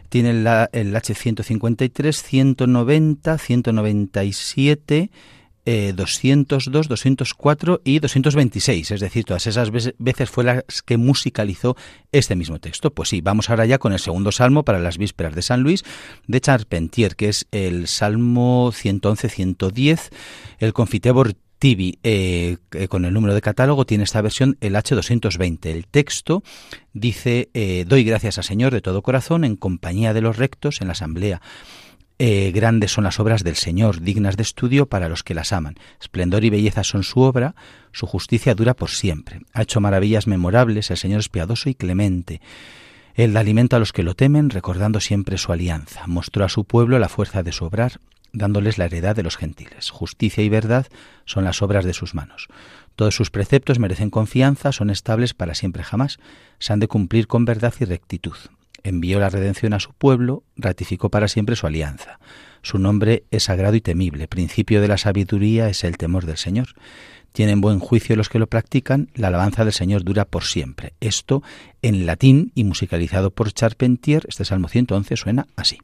Tiene 0.09 0.31
el 0.31 0.45
H153, 0.47 2.12
190, 2.12 3.39
197 3.39 5.11
202, 5.64 6.67
eh, 6.67 6.88
204 6.88 7.81
y 7.85 7.99
226. 7.99 8.90
Es 8.90 9.00
decir, 9.00 9.25
todas 9.25 9.47
esas 9.47 9.71
veces 9.71 10.31
fue 10.31 10.45
las 10.45 10.83
que 10.85 10.97
musicalizó 10.97 11.76
este 12.12 12.37
mismo 12.37 12.59
texto. 12.59 12.90
Pues 12.93 13.09
sí, 13.11 13.21
vamos 13.21 13.50
ahora 13.50 13.67
ya 13.67 13.79
con 13.79 13.93
el 13.93 13.99
segundo 13.99 14.33
salmo 14.33 14.64
para 14.64 14.79
las 14.79 14.99
vísperas 14.99 15.35
de 15.35 15.43
San 15.43 15.62
Luis 15.62 15.85
de 16.26 16.40
Charpentier, 16.40 17.17
que 17.17 17.29
es 17.29 17.47
el 17.50 17.87
Salmo 17.87 18.73
111-110, 18.73 20.11
el 20.59 20.73
Confitebor 20.73 21.35
Tibi, 21.61 21.99
eh, 22.02 22.57
con 22.88 23.05
el 23.05 23.12
número 23.12 23.35
de 23.35 23.43
catálogo, 23.43 23.85
tiene 23.85 24.05
esta 24.05 24.23
versión 24.23 24.57
el 24.62 24.75
H220. 24.75 25.67
El 25.67 25.87
texto 25.87 26.43
dice, 26.95 27.50
eh, 27.52 27.85
doy 27.87 28.02
gracias 28.02 28.38
al 28.38 28.45
Señor 28.45 28.73
de 28.73 28.81
todo 28.81 29.02
corazón 29.02 29.45
en 29.45 29.57
compañía 29.57 30.14
de 30.14 30.23
los 30.23 30.38
rectos 30.38 30.81
en 30.81 30.87
la 30.87 30.93
asamblea 30.93 31.43
eh, 32.23 32.53
grandes 32.53 32.93
son 32.93 33.05
las 33.05 33.19
obras 33.19 33.45
del 33.45 33.57
Señor, 33.57 34.03
dignas 34.03 34.37
de 34.37 34.43
estudio 34.43 34.85
para 34.85 35.09
los 35.09 35.23
que 35.23 35.33
las 35.33 35.55
aman. 35.55 35.77
Esplendor 35.99 36.45
y 36.45 36.50
belleza 36.50 36.85
son 36.85 37.03
su 37.03 37.21
obra, 37.21 37.55
su 37.93 38.07
justicia 38.07 38.55
dura 38.55 38.75
por 38.75 38.91
siempre. 38.91 39.41
Ha 39.55 39.62
hecho 39.62 39.81
maravillas 39.81 40.27
memorables, 40.27 40.91
el 40.91 40.99
Señor 40.99 41.21
es 41.21 41.31
piadoso 41.31 41.71
y 41.71 41.75
clemente. 41.75 42.43
Él 43.15 43.33
da 43.33 43.41
alimento 43.41 43.77
a 43.77 43.79
los 43.79 43.95
que 43.95 44.03
lo 44.03 44.15
temen, 44.15 44.50
recordando 44.50 45.00
siempre 45.00 45.39
su 45.39 45.50
alianza. 45.50 46.07
Mostró 46.09 46.45
a 46.45 46.50
su 46.50 46.65
pueblo 46.65 46.99
la 46.99 47.09
fuerza 47.09 47.43
de 47.43 47.53
su 47.53 47.65
obrar, 47.65 48.00
dándoles 48.35 48.77
la 48.77 48.85
heredad 48.85 49.17
de 49.17 49.23
los 49.23 49.39
gentiles. 49.39 49.89
Justicia 49.89 50.45
y 50.45 50.50
verdad 50.50 50.89
son 51.25 51.45
las 51.45 51.62
obras 51.62 51.87
de 51.87 51.95
sus 51.95 52.15
manos. 52.15 52.49
Todos 52.97 53.15
sus 53.15 53.31
preceptos 53.31 53.79
merecen 53.79 54.11
confianza, 54.11 54.73
son 54.73 54.91
estables 54.91 55.33
para 55.33 55.55
siempre 55.55 55.85
jamás, 55.85 56.19
se 56.59 56.75
han 56.75 56.81
de 56.81 56.89
cumplir 56.89 57.29
con 57.29 57.47
verdad 57.47 57.73
y 57.81 57.87
rectitud 57.87 58.37
envió 58.85 59.21
la 59.21 59.31
redención 59.31 59.73
a 59.73 59.81
su 59.81 59.93
pueblo, 59.93 60.45
ratificó 60.57 61.11
para 61.11 61.29
siempre 61.29 61.57
su 61.57 61.67
alianza. 61.67 62.19
Su 62.63 62.79
nombre 62.79 63.25
es 63.31 63.45
sagrado 63.45 63.77
y 63.77 63.81
temible, 63.81 64.29
principio 64.29 64.81
de 64.81 64.89
la 64.89 64.99
sabiduría 64.99 65.69
es 65.69 65.85
el 65.85 65.97
temor 65.97 66.27
del 66.27 66.37
Señor. 66.37 66.69
Tienen 67.33 67.61
buen 67.61 67.79
juicio 67.79 68.17
los 68.17 68.29
que 68.29 68.39
lo 68.39 68.49
practican, 68.49 69.09
la 69.15 69.29
alabanza 69.29 69.65
del 69.65 69.73
Señor 69.73 70.05
dura 70.05 70.25
por 70.25 70.45
siempre. 70.45 70.95
Esto 71.01 71.43
en 71.81 72.07
latín 72.07 72.53
y 72.55 72.65
musicalizado 72.65 73.31
por 73.31 73.53
Charpentier, 73.53 74.25
este 74.29 74.45
Salmo 74.45 74.69
111 74.69 75.17
suena 75.17 75.47
así. 75.57 75.79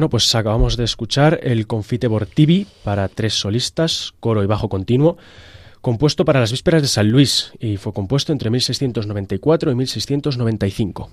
Bueno, 0.00 0.08
pues 0.08 0.34
acabamos 0.34 0.78
de 0.78 0.84
escuchar 0.84 1.40
el 1.42 1.66
Confite 1.66 2.08
Bortivi 2.08 2.66
para 2.84 3.06
tres 3.08 3.34
solistas, 3.34 4.14
coro 4.18 4.42
y 4.42 4.46
bajo 4.46 4.70
continuo, 4.70 5.18
compuesto 5.82 6.24
para 6.24 6.40
las 6.40 6.52
vísperas 6.52 6.80
de 6.80 6.88
San 6.88 7.10
Luis 7.10 7.52
y 7.58 7.76
fue 7.76 7.92
compuesto 7.92 8.32
entre 8.32 8.48
1694 8.48 9.70
y 9.70 9.74
1695. 9.74 11.10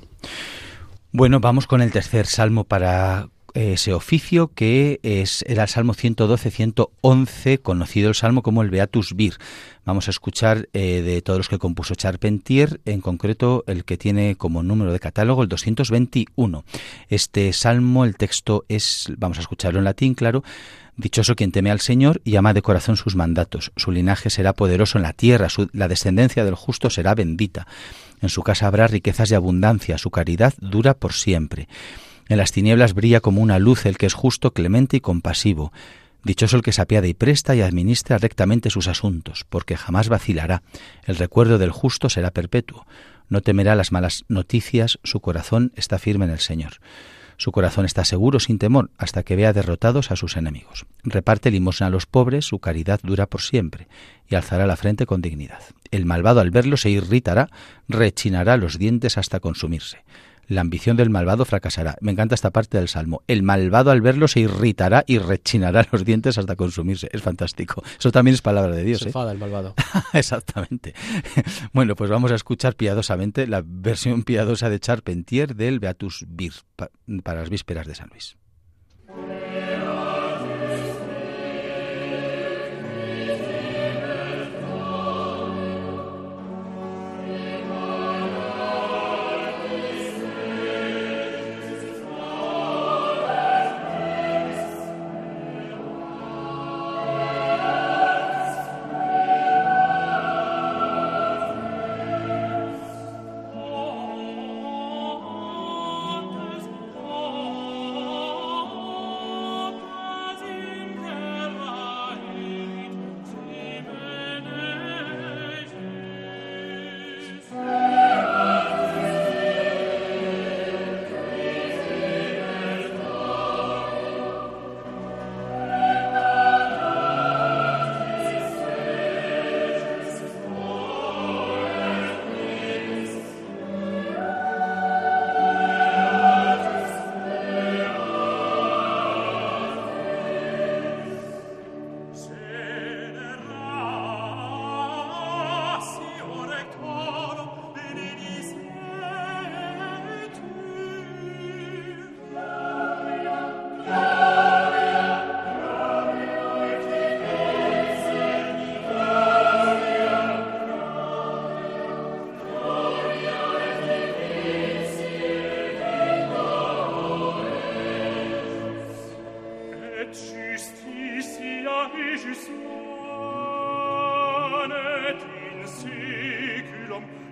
Bueno, 1.11 1.41
vamos 1.41 1.67
con 1.67 1.81
el 1.81 1.91
tercer 1.91 2.27
salmo 2.27 2.63
para 2.63 3.27
ese 3.53 3.93
oficio 3.93 4.51
que 4.53 4.99
es, 5.03 5.43
era 5.47 5.63
el 5.63 5.69
Salmo 5.69 5.93
112-111, 5.93 7.61
conocido 7.61 8.09
el 8.09 8.15
Salmo 8.15 8.41
como 8.43 8.61
el 8.61 8.69
Beatus 8.69 9.15
Vir. 9.15 9.37
Vamos 9.85 10.07
a 10.07 10.11
escuchar 10.11 10.69
eh, 10.73 11.01
de 11.01 11.21
todos 11.21 11.39
los 11.39 11.49
que 11.49 11.59
compuso 11.59 11.95
Charpentier, 11.95 12.81
en 12.85 13.01
concreto 13.01 13.63
el 13.67 13.85
que 13.85 13.97
tiene 13.97 14.35
como 14.35 14.63
número 14.63 14.91
de 14.91 14.99
catálogo 14.99 15.43
el 15.43 15.49
221. 15.49 16.65
Este 17.09 17.53
Salmo, 17.53 18.05
el 18.05 18.17
texto 18.17 18.65
es, 18.67 19.11
vamos 19.17 19.37
a 19.37 19.41
escucharlo 19.41 19.79
en 19.79 19.85
latín, 19.85 20.13
claro, 20.13 20.43
Dichoso 20.97 21.35
quien 21.35 21.51
teme 21.51 21.69
al 21.69 21.79
Señor 21.79 22.21
y 22.23 22.37
ama 22.37 22.55
de 22.55 22.63
corazón 22.63 22.97
sus 22.97 23.15
mandatos. 23.15 23.71
Su 23.75 23.91
linaje 23.91 24.31
será 24.31 24.53
poderoso 24.53 24.97
en 24.97 25.03
la 25.03 25.13
tierra, 25.13 25.47
la 25.71 25.87
descendencia 25.87 26.43
del 26.43 26.55
justo 26.55 26.89
será 26.89 27.13
bendita. 27.13 27.67
En 28.19 28.29
su 28.29 28.41
casa 28.41 28.65
habrá 28.65 28.87
riquezas 28.87 29.29
y 29.29 29.35
abundancia, 29.35 29.99
su 29.99 30.09
caridad 30.09 30.55
dura 30.59 30.95
por 30.95 31.13
siempre. 31.13 31.67
En 32.29 32.37
las 32.37 32.51
tinieblas 32.51 32.93
brilla 32.93 33.21
como 33.21 33.41
una 33.41 33.59
luz 33.59 33.85
el 33.85 33.97
que 33.97 34.05
es 34.05 34.13
justo, 34.13 34.53
clemente 34.53 34.97
y 34.97 35.01
compasivo. 35.01 35.71
Dichoso 36.23 36.57
el 36.57 36.61
que 36.61 36.73
se 36.73 36.81
apiade 36.81 37.07
y 37.07 37.13
presta 37.13 37.55
y 37.55 37.61
administra 37.61 38.17
rectamente 38.17 38.69
sus 38.69 38.87
asuntos, 38.87 39.45
porque 39.49 39.77
jamás 39.77 40.09
vacilará. 40.09 40.61
El 41.05 41.15
recuerdo 41.15 41.57
del 41.57 41.71
justo 41.71 42.09
será 42.09 42.31
perpetuo. 42.31 42.85
No 43.29 43.41
temerá 43.41 43.75
las 43.75 43.91
malas 43.91 44.25
noticias, 44.27 44.99
su 45.03 45.21
corazón 45.21 45.71
está 45.75 45.99
firme 45.99 46.25
en 46.25 46.31
el 46.31 46.39
Señor. 46.39 46.79
Su 47.37 47.51
corazón 47.51 47.85
está 47.85 48.03
seguro 48.03 48.39
sin 48.39 48.57
temor 48.57 48.89
hasta 48.97 49.21
que 49.21 49.35
vea 49.35 49.53
derrotados 49.53 50.11
a 50.11 50.15
sus 50.15 50.37
enemigos. 50.37 50.87
Reparte 51.03 51.51
limosna 51.51 51.87
a 51.87 51.89
los 51.91 52.07
pobres, 52.07 52.45
su 52.45 52.57
caridad 52.59 52.99
dura 53.03 53.27
por 53.27 53.41
siempre, 53.41 53.87
y 54.27 54.35
alzará 54.35 54.65
la 54.65 54.75
frente 54.75 55.05
con 55.05 55.21
dignidad. 55.21 55.61
El 55.91 56.05
malvado 56.05 56.39
al 56.39 56.49
verlo 56.49 56.77
se 56.77 56.89
irritará, 56.89 57.49
rechinará 57.87 58.57
los 58.57 58.79
dientes 58.79 59.19
hasta 59.19 59.39
consumirse. 59.39 60.03
La 60.47 60.61
ambición 60.61 60.95
del 60.97 61.09
malvado 61.09 61.45
fracasará. 61.45 61.97
Me 62.01 62.11
encanta 62.11 62.35
esta 62.35 62.51
parte 62.51 62.77
del 62.77 62.87
salmo. 62.87 63.21
El 63.27 63.43
malvado 63.43 63.91
al 63.91 64.01
verlo 64.01 64.27
se 64.27 64.39
irritará 64.39 65.03
y 65.05 65.17
rechinará 65.17 65.85
los 65.91 66.05
dientes 66.05 66.37
hasta 66.37 66.55
consumirse. 66.55 67.09
Es 67.11 67.21
fantástico. 67.21 67.83
Eso 67.99 68.11
también 68.11 68.33
es 68.33 68.41
palabra 68.41 68.75
de 68.75 68.83
Dios. 68.83 68.99
Se 68.99 69.05
¿eh? 69.05 69.09
enfada 69.09 69.31
el 69.31 69.37
malvado. 69.37 69.75
Exactamente. 70.13 70.93
Bueno, 71.73 71.95
pues 71.95 72.09
vamos 72.09 72.31
a 72.31 72.35
escuchar 72.35 72.75
piadosamente 72.75 73.47
la 73.47 73.63
versión 73.65 74.23
piadosa 74.23 74.69
de 74.69 74.79
Charpentier 74.79 75.55
del 75.55 75.79
Beatus 75.79 76.25
Vir 76.27 76.53
para 77.23 77.39
las 77.39 77.49
vísperas 77.49 77.87
de 77.87 77.95
San 77.95 78.09
Luis. 78.09 78.37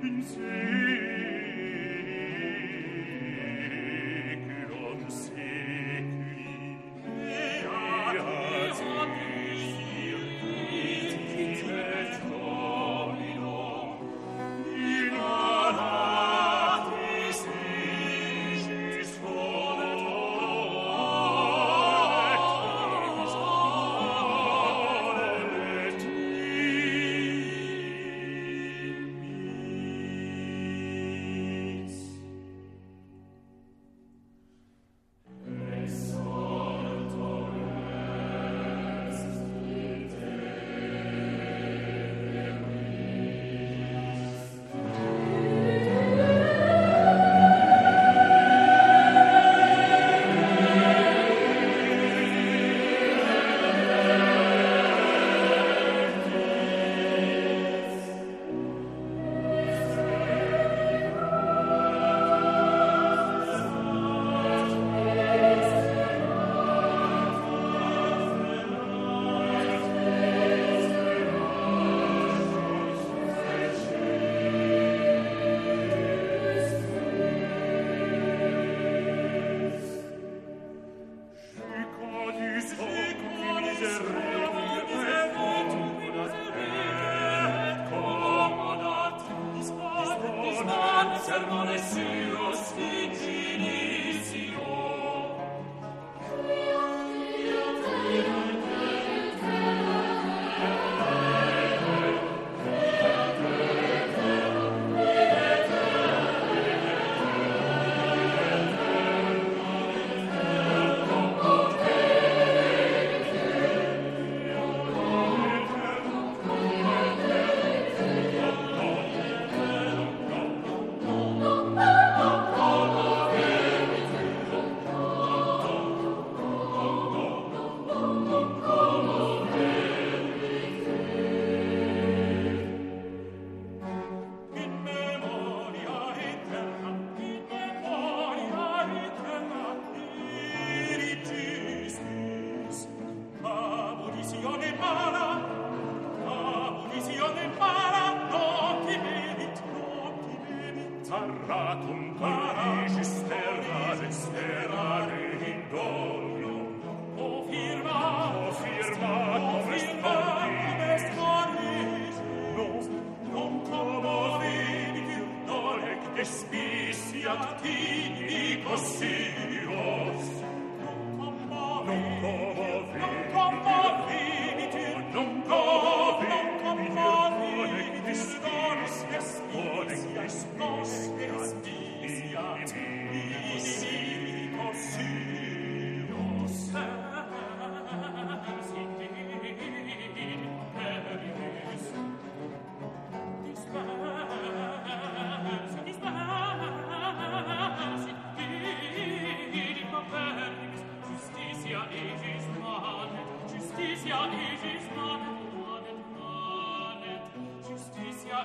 in 0.03 0.23
see. 0.23 1.14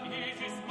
Sabitis 0.01 0.70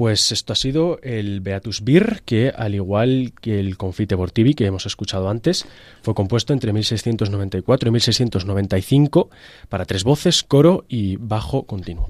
Pues 0.00 0.32
esto 0.32 0.54
ha 0.54 0.56
sido 0.56 0.98
el 1.02 1.42
Beatus 1.42 1.84
Bir, 1.84 2.22
que 2.24 2.54
al 2.56 2.74
igual 2.74 3.34
que 3.38 3.60
el 3.60 3.76
Confite 3.76 4.14
Bortivi 4.14 4.54
que 4.54 4.64
hemos 4.64 4.86
escuchado 4.86 5.28
antes, 5.28 5.66
fue 6.00 6.14
compuesto 6.14 6.54
entre 6.54 6.72
1694 6.72 7.86
y 7.86 7.92
1695 7.92 9.28
para 9.68 9.84
tres 9.84 10.02
voces, 10.02 10.42
coro 10.42 10.86
y 10.88 11.16
bajo 11.16 11.64
continuo. 11.64 12.08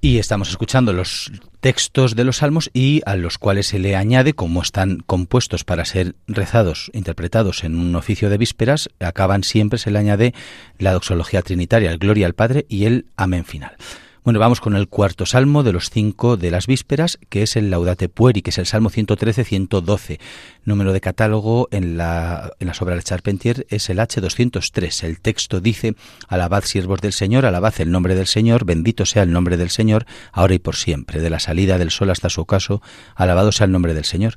Y 0.00 0.16
estamos 0.16 0.48
escuchando 0.48 0.94
los 0.94 1.30
textos 1.60 2.16
de 2.16 2.24
los 2.24 2.38
salmos 2.38 2.70
y 2.72 3.02
a 3.04 3.16
los 3.16 3.36
cuales 3.36 3.66
se 3.66 3.80
le 3.80 3.96
añade, 3.96 4.32
como 4.32 4.62
están 4.62 5.00
compuestos 5.04 5.62
para 5.62 5.84
ser 5.84 6.14
rezados, 6.26 6.90
interpretados 6.94 7.64
en 7.64 7.76
un 7.76 7.94
oficio 7.96 8.30
de 8.30 8.38
vísperas, 8.38 8.88
acaban 8.98 9.44
siempre, 9.44 9.78
se 9.78 9.90
le 9.90 9.98
añade 9.98 10.32
la 10.78 10.94
doxología 10.94 11.42
trinitaria, 11.42 11.90
el 11.90 11.98
gloria 11.98 12.24
al 12.24 12.34
Padre 12.34 12.64
y 12.70 12.86
el 12.86 13.04
amén 13.14 13.44
final. 13.44 13.76
Bueno, 14.26 14.40
vamos 14.40 14.60
con 14.60 14.74
el 14.74 14.88
cuarto 14.88 15.24
salmo 15.24 15.62
de 15.62 15.72
los 15.72 15.88
cinco 15.88 16.36
de 16.36 16.50
las 16.50 16.66
vísperas, 16.66 17.16
que 17.28 17.44
es 17.44 17.54
el 17.54 17.70
Laudate 17.70 18.08
Pueri, 18.08 18.42
que 18.42 18.50
es 18.50 18.58
el 18.58 18.66
salmo 18.66 18.90
113-112. 18.90 20.18
Número 20.64 20.92
de 20.92 21.00
catálogo 21.00 21.68
en 21.70 21.96
la, 21.96 22.50
en 22.58 22.66
la 22.66 22.74
obras 22.80 22.96
de 22.96 23.02
Charpentier 23.04 23.66
es 23.70 23.88
el 23.88 24.00
H203. 24.00 25.04
El 25.04 25.20
texto 25.20 25.60
dice, 25.60 25.94
Alabad 26.26 26.64
siervos 26.64 27.00
del 27.00 27.12
Señor, 27.12 27.46
alabad 27.46 27.74
el 27.78 27.92
nombre 27.92 28.16
del 28.16 28.26
Señor, 28.26 28.64
bendito 28.64 29.06
sea 29.06 29.22
el 29.22 29.30
nombre 29.30 29.56
del 29.56 29.70
Señor, 29.70 30.06
ahora 30.32 30.54
y 30.54 30.58
por 30.58 30.74
siempre. 30.74 31.20
De 31.20 31.30
la 31.30 31.38
salida 31.38 31.78
del 31.78 31.92
sol 31.92 32.10
hasta 32.10 32.28
su 32.28 32.40
ocaso, 32.40 32.82
alabado 33.14 33.52
sea 33.52 33.66
el 33.66 33.70
nombre 33.70 33.94
del 33.94 34.04
Señor. 34.04 34.34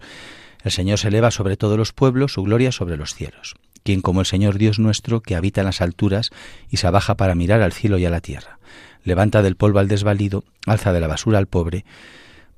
El 0.63 0.69
Señor 0.69 0.99
se 0.99 1.08
eleva 1.08 1.32
sobre 1.32 1.58
todos 1.58 1.80
los 1.80 1.93
pueblos, 1.93 2.34
su 2.34 2.43
gloria 2.43 2.71
sobre 2.71 2.95
los 2.95 3.15
cielos. 3.15 3.56
Quien 3.82 4.02
como 4.02 4.19
el 4.19 4.28
Señor 4.28 4.60
Dios 4.60 4.78
nuestro, 4.78 5.21
que 5.21 5.36
habita 5.36 5.62
en 5.62 5.65
las 5.65 5.82
alturas 5.82 6.30
y 6.69 6.78
se 6.78 6.86
abaja 6.86 7.17
para 7.17 7.34
mirar 7.34 7.63
al 7.63 7.73
cielo 7.73 7.97
y 7.97 8.06
a 8.06 8.12
la 8.12 8.21
tierra 8.21 8.60
levanta 9.04 9.42
del 9.42 9.56
polvo 9.56 9.80
al 9.80 9.88
desvalido, 9.88 10.44
alza 10.66 10.94
de 10.94 11.00
la 11.00 11.08
basura 11.08 11.38
al 11.38 11.48
pobre, 11.48 11.86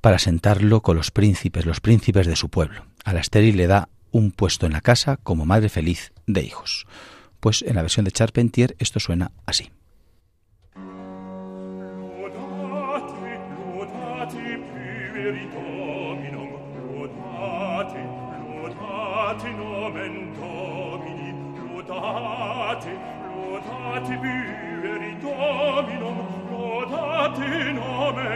para 0.01 0.19
sentarlo 0.19 0.81
con 0.81 0.97
los 0.97 1.11
príncipes, 1.11 1.65
los 1.65 1.79
príncipes 1.79 2.27
de 2.27 2.35
su 2.35 2.49
pueblo. 2.49 2.85
A 3.05 3.13
la 3.13 3.19
estéril 3.19 3.57
le 3.57 3.67
da 3.67 3.89
un 4.11 4.31
puesto 4.31 4.65
en 4.65 4.73
la 4.73 4.81
casa 4.81 5.17
como 5.17 5.45
madre 5.45 5.69
feliz 5.69 6.11
de 6.27 6.41
hijos. 6.41 6.85
Pues 7.39 7.61
en 7.61 7.75
la 7.75 7.81
versión 7.81 8.05
de 8.05 8.11
Charpentier 8.11 8.75
esto 8.79 8.99
suena 8.99 9.31
así. 9.45 9.71
te 27.33 27.71
nomen 27.73 28.30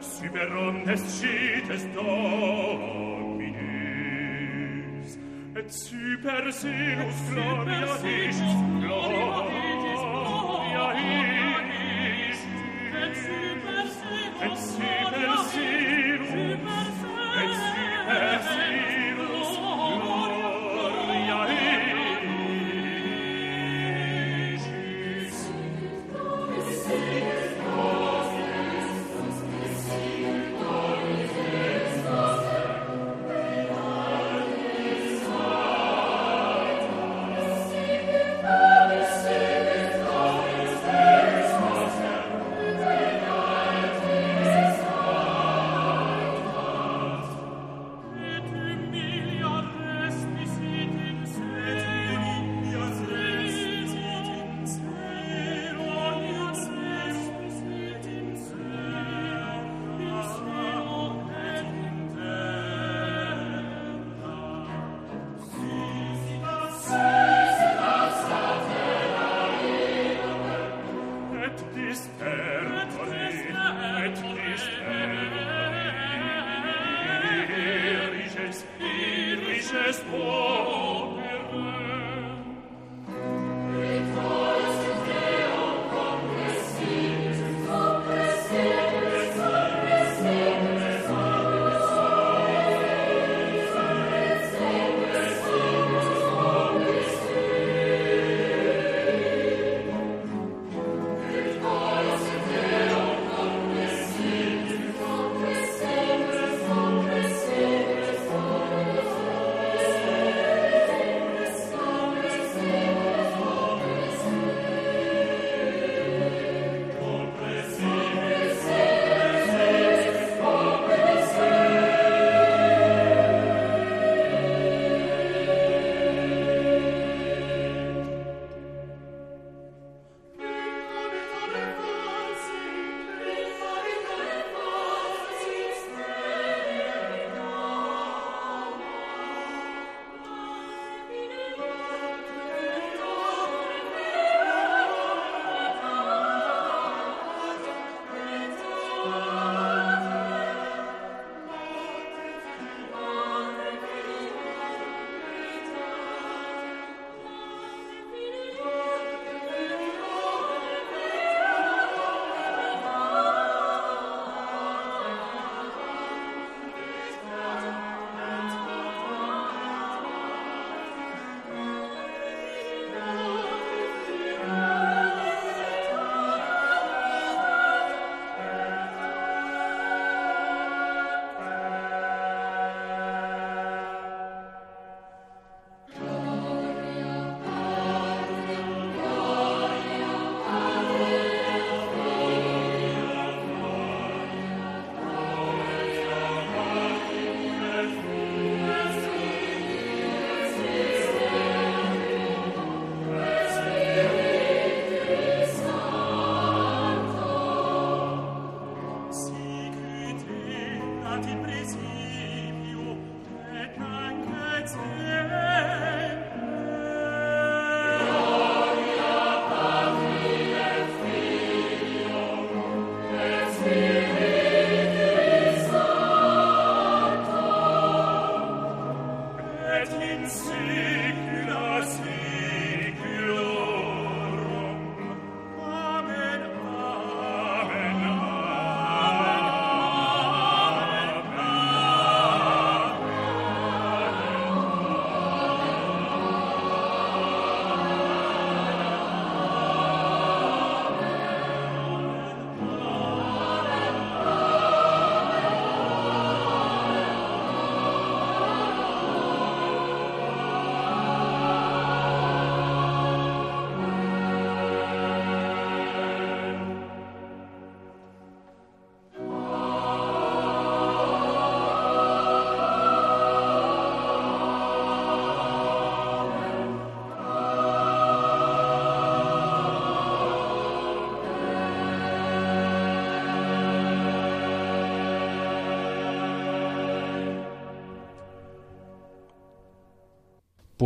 super 0.00 0.48
omnes 0.56 0.86
nescites 0.86 1.84
dominis 1.94 3.56
et 5.56 5.68
super 5.72 6.52
sinus 6.52 7.18
gloria 7.30 7.96
dicis 8.02 8.54
gloria 8.82 9.42
dicis 9.50 10.02
gloria 10.12 11.25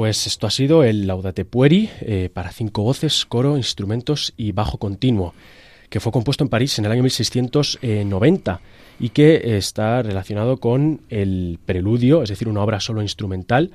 Pues 0.00 0.26
esto 0.26 0.46
ha 0.46 0.50
sido 0.50 0.82
el 0.82 1.06
Laudate 1.06 1.44
Pueri 1.44 1.90
eh, 2.00 2.30
para 2.32 2.52
cinco 2.52 2.82
voces, 2.82 3.26
coro, 3.26 3.58
instrumentos 3.58 4.32
y 4.34 4.52
bajo 4.52 4.78
continuo, 4.78 5.34
que 5.90 6.00
fue 6.00 6.10
compuesto 6.10 6.42
en 6.42 6.48
París 6.48 6.78
en 6.78 6.86
el 6.86 6.92
año 6.92 7.02
1690 7.02 8.60
y 8.98 9.10
que 9.10 9.34
eh, 9.34 9.58
está 9.58 10.00
relacionado 10.00 10.56
con 10.56 11.02
el 11.10 11.58
preludio, 11.66 12.22
es 12.22 12.30
decir, 12.30 12.48
una 12.48 12.62
obra 12.62 12.80
solo 12.80 13.02
instrumental, 13.02 13.72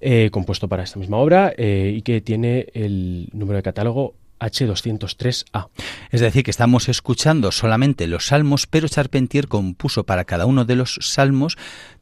eh, 0.00 0.30
compuesto 0.30 0.68
para 0.68 0.84
esta 0.84 1.00
misma 1.00 1.16
obra 1.16 1.52
y 1.58 2.00
que 2.02 2.20
tiene 2.20 2.68
el 2.72 3.28
número 3.32 3.56
de 3.56 3.64
catálogo 3.64 4.14
H203A. 4.38 5.66
Es 6.10 6.20
decir, 6.20 6.42
que 6.44 6.50
estamos 6.50 6.88
escuchando 6.88 7.52
solamente 7.52 8.06
los 8.06 8.26
salmos, 8.26 8.66
pero 8.66 8.88
Charpentier 8.88 9.48
compuso 9.48 10.04
para 10.04 10.24
cada 10.24 10.46
uno 10.46 10.64
de 10.64 10.76
los 10.76 10.98
salmos 11.00 11.56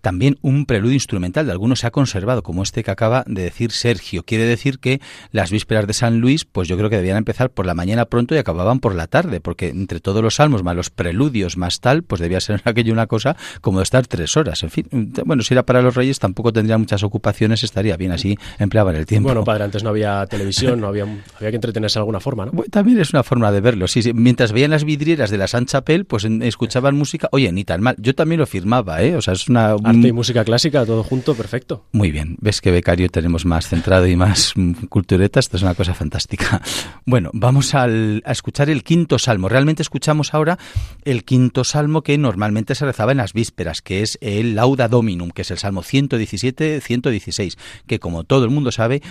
también 0.05 0.39
un 0.43 0.67
preludio 0.67 0.95
instrumental. 0.95 1.47
De 1.47 1.53
algunos 1.53 1.81
se 1.81 1.87
ha 1.87 1.91
conservado, 1.91 2.43
como 2.43 2.63
este 2.63 2.85
que 2.85 2.91
acaba 2.91 3.25
de 3.27 3.43
decir 3.43 3.73
Sergio. 3.73 4.23
Quiere 4.23 4.45
decir 4.45 4.79
que 4.79 5.01
las 5.33 5.51
vísperas 5.51 5.87
de 5.87 5.95
San 5.95 6.21
Luis, 6.21 6.45
pues 6.45 6.69
yo 6.69 6.77
creo 6.77 6.91
que 6.91 6.97
debían 6.97 7.17
empezar 7.17 7.51
por 7.51 7.65
la 7.65 7.73
mañana 7.73 8.05
pronto 8.05 8.35
y 8.35 8.39
acababan 8.39 8.81
por 8.81 8.95
la 8.95 9.07
tarde, 9.07 9.41
porque 9.41 9.71
entre 9.71 10.01
todos 10.01 10.23
los 10.23 10.35
salmos, 10.35 10.63
más 10.63 10.77
los 10.77 10.91
preludios, 10.91 11.57
más 11.57 11.81
tal, 11.81 12.03
pues 12.03 12.21
debía 12.21 12.39
ser 12.41 12.61
aquello 12.67 12.93
una 12.93 13.07
cosa 13.07 13.35
como 13.63 13.79
de 13.79 13.85
estar 13.85 14.07
tres 14.07 14.37
horas. 14.37 14.63
En 14.63 14.71
fin, 14.71 14.87
bueno, 15.25 15.43
si 15.43 15.55
era 15.55 15.65
para 15.65 15.81
los 15.81 15.95
reyes 15.95 16.19
tampoco 16.19 16.53
tendría 16.53 16.77
muchas 16.77 17.03
ocupaciones, 17.03 17.65
estaría 17.65 17.97
bien 17.97 18.13
así, 18.13 18.37
empleaban 18.59 18.97
el 18.97 19.07
tiempo. 19.07 19.31
Bueno, 19.31 19.43
padre, 19.43 19.65
antes 19.65 19.83
no 19.83 19.89
había 19.89 20.27
televisión, 20.27 20.83
no 20.83 20.89
había, 20.89 21.05
había 21.05 21.51
que 21.51 21.57
entretenerse 21.57 21.99
de 21.99 22.01
alguna 22.01 22.21
forma, 22.21 22.45
¿no? 22.45 22.53
Bueno, 22.53 22.69
También 22.71 23.01
es 23.01 23.11
una 23.15 23.23
forma 23.23 23.51
de 23.51 23.63
verlo. 23.63 23.89
Sí, 23.95 24.03
sí. 24.03 24.13
Mientras 24.13 24.51
veían 24.51 24.73
las 24.73 24.83
vidrieras 24.83 25.31
de 25.31 25.39
la 25.39 25.47
San 25.47 25.67
Chapelle, 25.67 26.05
pues 26.05 26.25
escuchaban 26.25 26.97
música. 26.97 27.29
Oye, 27.31 27.53
ni 27.53 27.63
tan 27.63 27.81
mal. 27.81 27.95
Yo 28.01 28.13
también 28.13 28.41
lo 28.41 28.47
firmaba, 28.47 29.01
¿eh? 29.05 29.15
O 29.15 29.23
sea, 29.23 29.35
es 29.35 29.49
una. 29.49 29.71
Arte 29.85 30.09
y 30.09 30.13
música 30.13 30.45
clásica, 30.45 30.85
todo 30.85 31.05
junto, 31.05 31.37
perfecto. 31.37 31.85
Muy 31.93 32.11
bien, 32.11 32.37
ves 32.41 32.61
que 32.61 32.73
becario 32.73 33.09
tenemos 33.09 33.45
más 33.45 33.69
centrado 33.69 34.09
y 34.09 34.17
más 34.17 34.53
mm, 34.57 34.87
cultureta, 34.89 35.39
esto 35.39 35.57
es 35.57 35.63
una 35.63 35.77
cosa 35.77 35.95
fantástica. 35.95 36.61
Bueno, 37.07 37.31
vamos 37.35 37.75
al- 37.75 38.23
a 38.25 38.33
escuchar 38.33 38.69
el 38.71 38.83
quinto 38.83 39.19
salmo. 39.21 39.49
Realmente 39.49 39.83
escuchamos 39.83 40.35
ahora 40.35 40.59
el 41.05 41.23
quinto 41.25 41.63
salmo 41.63 42.03
que 42.03 42.19
normalmente 42.19 42.75
se 42.75 42.85
rezaba 42.87 43.13
en 43.13 43.19
las 43.19 43.33
vísperas, 43.33 43.81
que 43.83 44.03
es 44.03 44.19
el 44.23 44.57
Lauda 44.57 44.89
Dominum, 44.89 45.31
que 45.31 45.43
es 45.43 45.51
el 45.53 45.59
salmo 45.59 45.83
117-116, 45.83 47.57
que 47.87 47.99
como 47.99 48.25
todo 48.25 48.45
el 48.45 48.51
mundo 48.51 48.73
sabe, 48.73 49.03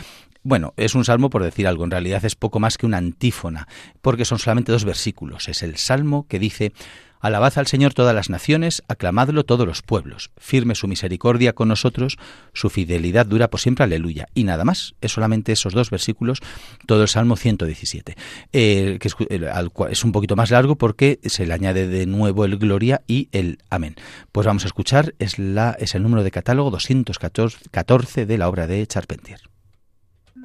bueno, 0.43 0.73
es 0.77 0.95
un 0.95 1.05
salmo 1.05 1.29
por 1.29 1.43
decir 1.43 1.67
algo, 1.67 1.83
en 1.83 1.91
realidad 1.91 2.23
es 2.25 2.35
poco 2.35 2.59
más 2.59 2.77
que 2.77 2.85
una 2.85 2.97
antífona, 2.97 3.67
porque 4.01 4.25
son 4.25 4.39
solamente 4.39 4.71
dos 4.71 4.85
versículos. 4.85 5.47
Es 5.47 5.63
el 5.63 5.77
salmo 5.77 6.27
que 6.27 6.39
dice, 6.39 6.73
Alabad 7.21 7.53
al 7.57 7.67
Señor 7.67 7.93
todas 7.93 8.13
las 8.13 8.29
naciones, 8.29 8.83
aclamadlo 8.89 9.45
todos 9.45 9.65
los 9.65 9.81
pueblos. 9.81 10.31
Firme 10.35 10.75
su 10.75 10.89
misericordia 10.89 11.53
con 11.53 11.69
nosotros, 11.69 12.17
su 12.51 12.69
fidelidad 12.69 13.25
dura 13.25 13.49
por 13.49 13.61
siempre, 13.61 13.85
aleluya. 13.85 14.27
Y 14.33 14.43
nada 14.43 14.65
más, 14.65 14.95
es 14.99 15.13
solamente 15.13 15.53
esos 15.53 15.71
dos 15.71 15.89
versículos, 15.89 16.39
todo 16.85 17.03
el 17.03 17.07
Salmo 17.07 17.37
117, 17.37 18.17
eh, 18.51 18.97
que 18.99 19.07
es, 19.07 19.15
cual- 19.15 19.91
es 19.93 20.03
un 20.03 20.11
poquito 20.11 20.35
más 20.35 20.51
largo 20.51 20.75
porque 20.75 21.21
se 21.23 21.45
le 21.45 21.53
añade 21.53 21.87
de 21.87 22.05
nuevo 22.05 22.43
el 22.43 22.57
gloria 22.57 23.01
y 23.07 23.29
el 23.31 23.59
amén. 23.69 23.95
Pues 24.33 24.45
vamos 24.45 24.65
a 24.65 24.67
escuchar, 24.67 25.15
es, 25.19 25.39
la, 25.39 25.77
es 25.79 25.95
el 25.95 26.03
número 26.03 26.23
de 26.25 26.31
catálogo 26.31 26.71
214 26.71 28.25
de 28.25 28.37
la 28.37 28.49
obra 28.49 28.67
de 28.67 28.85
Charpentier. 28.85 29.52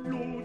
No. 0.04 0.37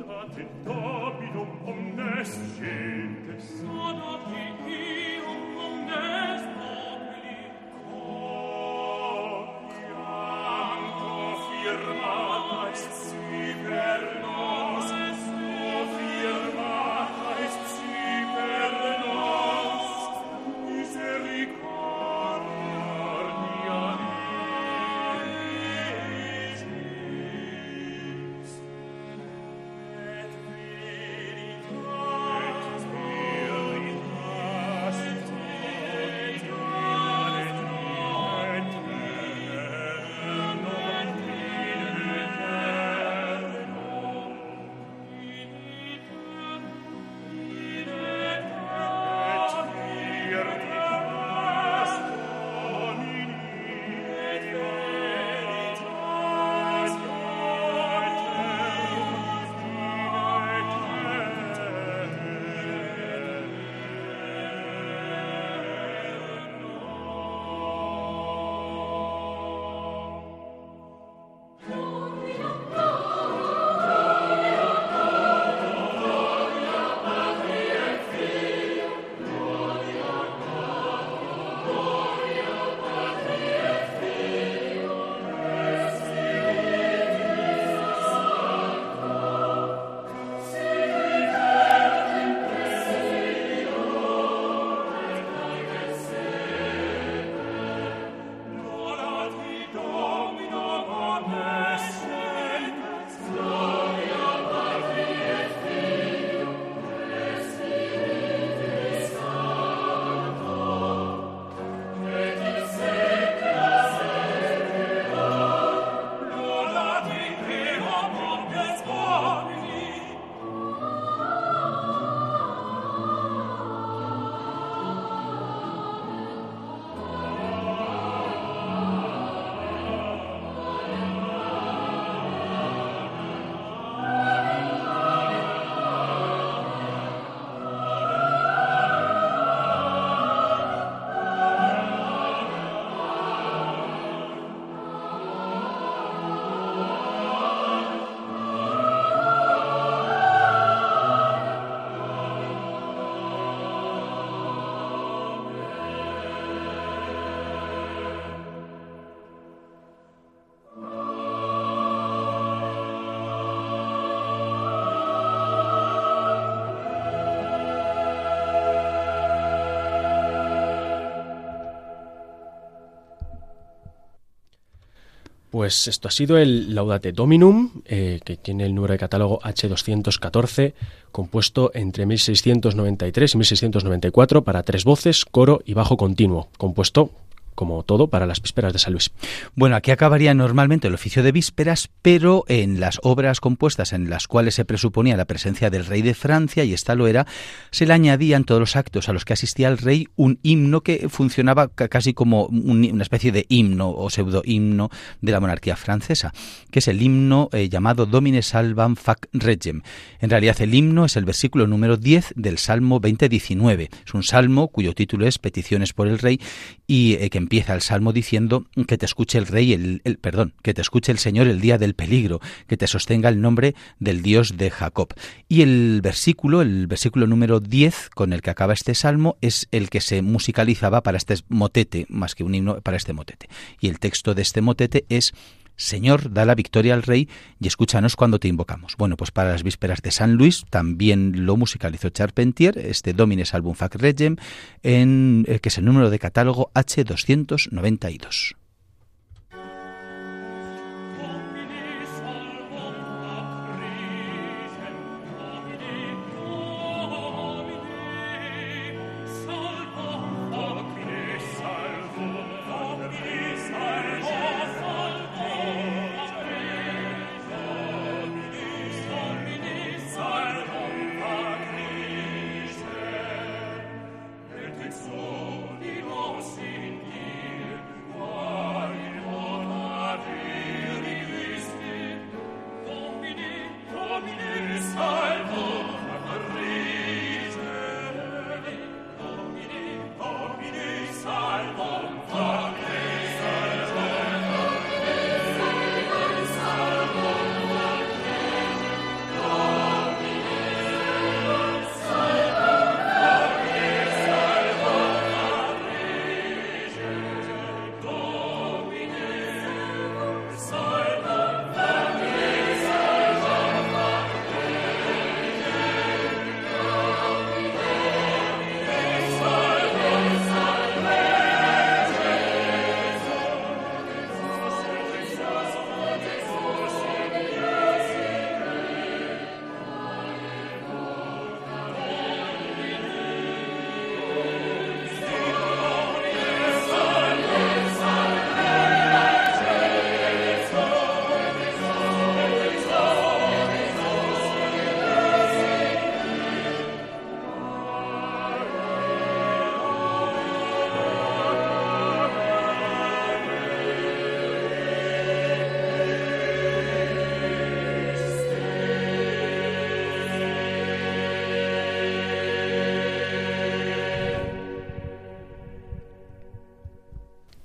Pues 175.63 175.87
esto 175.87 176.09
ha 176.09 176.11
sido 176.11 176.37
el 176.37 176.75
Laudate 176.75 177.13
Dominum, 177.13 177.71
eh, 177.85 178.19
que 178.25 178.35
tiene 178.35 178.65
el 178.65 178.75
número 178.75 178.91
de 178.91 178.97
catálogo 178.97 179.39
H214, 179.39 180.73
compuesto 181.13 181.71
entre 181.73 182.05
1693 182.05 183.33
y 183.33 183.37
1694 183.37 184.43
para 184.43 184.63
tres 184.63 184.83
voces, 184.83 185.23
coro 185.23 185.61
y 185.63 185.73
bajo 185.73 185.95
continuo, 185.95 186.49
compuesto 186.57 187.11
como 187.55 187.83
todo 187.83 188.07
para 188.07 188.25
las 188.25 188.41
vísperas 188.41 188.73
de 188.73 188.79
San 188.79 188.93
Luis. 188.93 189.11
Bueno, 189.55 189.75
aquí 189.75 189.91
acabaría 189.91 190.33
normalmente 190.33 190.87
el 190.87 190.93
oficio 190.93 191.23
de 191.23 191.31
vísperas, 191.31 191.89
pero 192.01 192.43
en 192.47 192.79
las 192.79 192.99
obras 193.03 193.39
compuestas 193.39 193.93
en 193.93 194.09
las 194.09 194.27
cuales 194.27 194.55
se 194.55 194.65
presuponía 194.65 195.17
la 195.17 195.25
presencia 195.25 195.69
del 195.69 195.85
rey 195.85 196.01
de 196.01 196.13
Francia, 196.13 196.63
y 196.63 196.73
esta 196.73 196.95
lo 196.95 197.07
era, 197.07 197.25
se 197.71 197.85
le 197.85 197.93
añadían 197.93 198.43
todos 198.43 198.59
los 198.59 198.75
actos 198.75 199.09
a 199.09 199.13
los 199.13 199.25
que 199.25 199.33
asistía 199.33 199.67
el 199.67 199.77
rey 199.77 200.07
un 200.15 200.39
himno 200.43 200.81
que 200.81 201.07
funcionaba 201.09 201.67
ca- 201.69 201.87
casi 201.87 202.13
como 202.13 202.45
un- 202.45 202.89
una 202.91 203.03
especie 203.03 203.31
de 203.31 203.45
himno 203.49 203.89
o 203.91 204.09
pseudo 204.09 204.41
himno 204.45 204.89
de 205.21 205.31
la 205.31 205.39
monarquía 205.39 205.75
francesa, 205.75 206.33
que 206.71 206.79
es 206.79 206.87
el 206.87 207.01
himno 207.01 207.49
eh, 207.53 207.69
llamado 207.69 208.05
Domine 208.05 208.41
Salvam 208.41 208.95
Fac 208.95 209.27
Regem. 209.33 209.81
En 210.19 210.29
realidad 210.29 210.59
el 210.61 210.73
himno 210.73 211.05
es 211.05 211.15
el 211.17 211.25
versículo 211.25 211.67
número 211.67 211.97
10 211.97 212.33
del 212.35 212.57
Salmo 212.57 212.99
2019. 212.99 213.89
Es 214.05 214.13
un 214.13 214.23
salmo 214.23 214.67
cuyo 214.69 214.93
título 214.93 215.25
es 215.27 215.39
Peticiones 215.39 215.93
por 215.93 216.07
el 216.07 216.19
rey 216.19 216.39
y 216.87 217.13
eh, 217.15 217.29
que 217.29 217.42
empieza 217.43 217.73
el 217.73 217.81
salmo 217.81 218.13
diciendo 218.13 218.65
que 218.87 218.97
te 218.97 219.05
escuche 219.05 219.37
el 219.37 219.47
rey, 219.47 219.73
el, 219.73 220.17
perdón, 220.17 220.53
que 220.61 220.73
te 220.73 220.81
escuche 220.81 221.11
el 221.11 221.19
Señor 221.19 221.47
el 221.47 221.61
día 221.61 221.77
del 221.77 221.93
peligro, 221.93 222.39
que 222.67 222.77
te 222.77 222.87
sostenga 222.87 223.29
el 223.29 223.41
nombre 223.41 223.75
del 223.99 224.21
Dios 224.21 224.57
de 224.57 224.71
Jacob. 224.71 225.13
Y 225.47 225.61
el 225.61 226.01
versículo, 226.01 226.61
el 226.61 226.87
versículo 226.87 227.27
número 227.27 227.59
10 227.59 228.09
con 228.09 228.33
el 228.33 228.41
que 228.41 228.49
acaba 228.49 228.73
este 228.73 228.95
salmo 228.95 229.37
es 229.41 229.67
el 229.71 229.89
que 229.89 230.01
se 230.01 230.21
musicalizaba 230.21 231.03
para 231.03 231.17
este 231.17 231.35
motete, 231.49 232.05
más 232.09 232.35
que 232.35 232.43
un 232.43 232.55
himno 232.55 232.81
para 232.81 232.97
este 232.97 233.13
motete. 233.13 233.47
Y 233.79 233.89
el 233.89 233.99
texto 233.99 234.33
de 234.33 234.41
este 234.41 234.61
motete 234.61 235.05
es 235.09 235.33
Señor, 235.75 236.33
da 236.33 236.45
la 236.45 236.55
victoria 236.55 236.93
al 236.93 237.03
Rey 237.03 237.29
y 237.59 237.67
escúchanos 237.67 238.15
cuando 238.15 238.39
te 238.39 238.47
invocamos. 238.47 238.95
Bueno, 238.97 239.17
pues 239.17 239.31
para 239.31 239.51
las 239.51 239.63
vísperas 239.63 240.01
de 240.01 240.11
San 240.11 240.35
Luis 240.35 240.65
también 240.69 241.45
lo 241.45 241.57
musicalizó 241.57 242.09
Charpentier, 242.09 242.77
este 242.77 243.13
Domines 243.13 243.53
Album 243.53 243.75
Fac 243.75 243.95
Regem, 243.95 244.37
en, 244.83 245.45
eh, 245.47 245.59
que 245.59 245.69
es 245.69 245.77
el 245.77 245.85
número 245.85 246.09
de 246.09 246.19
catálogo 246.19 246.71
H292. 246.75 248.55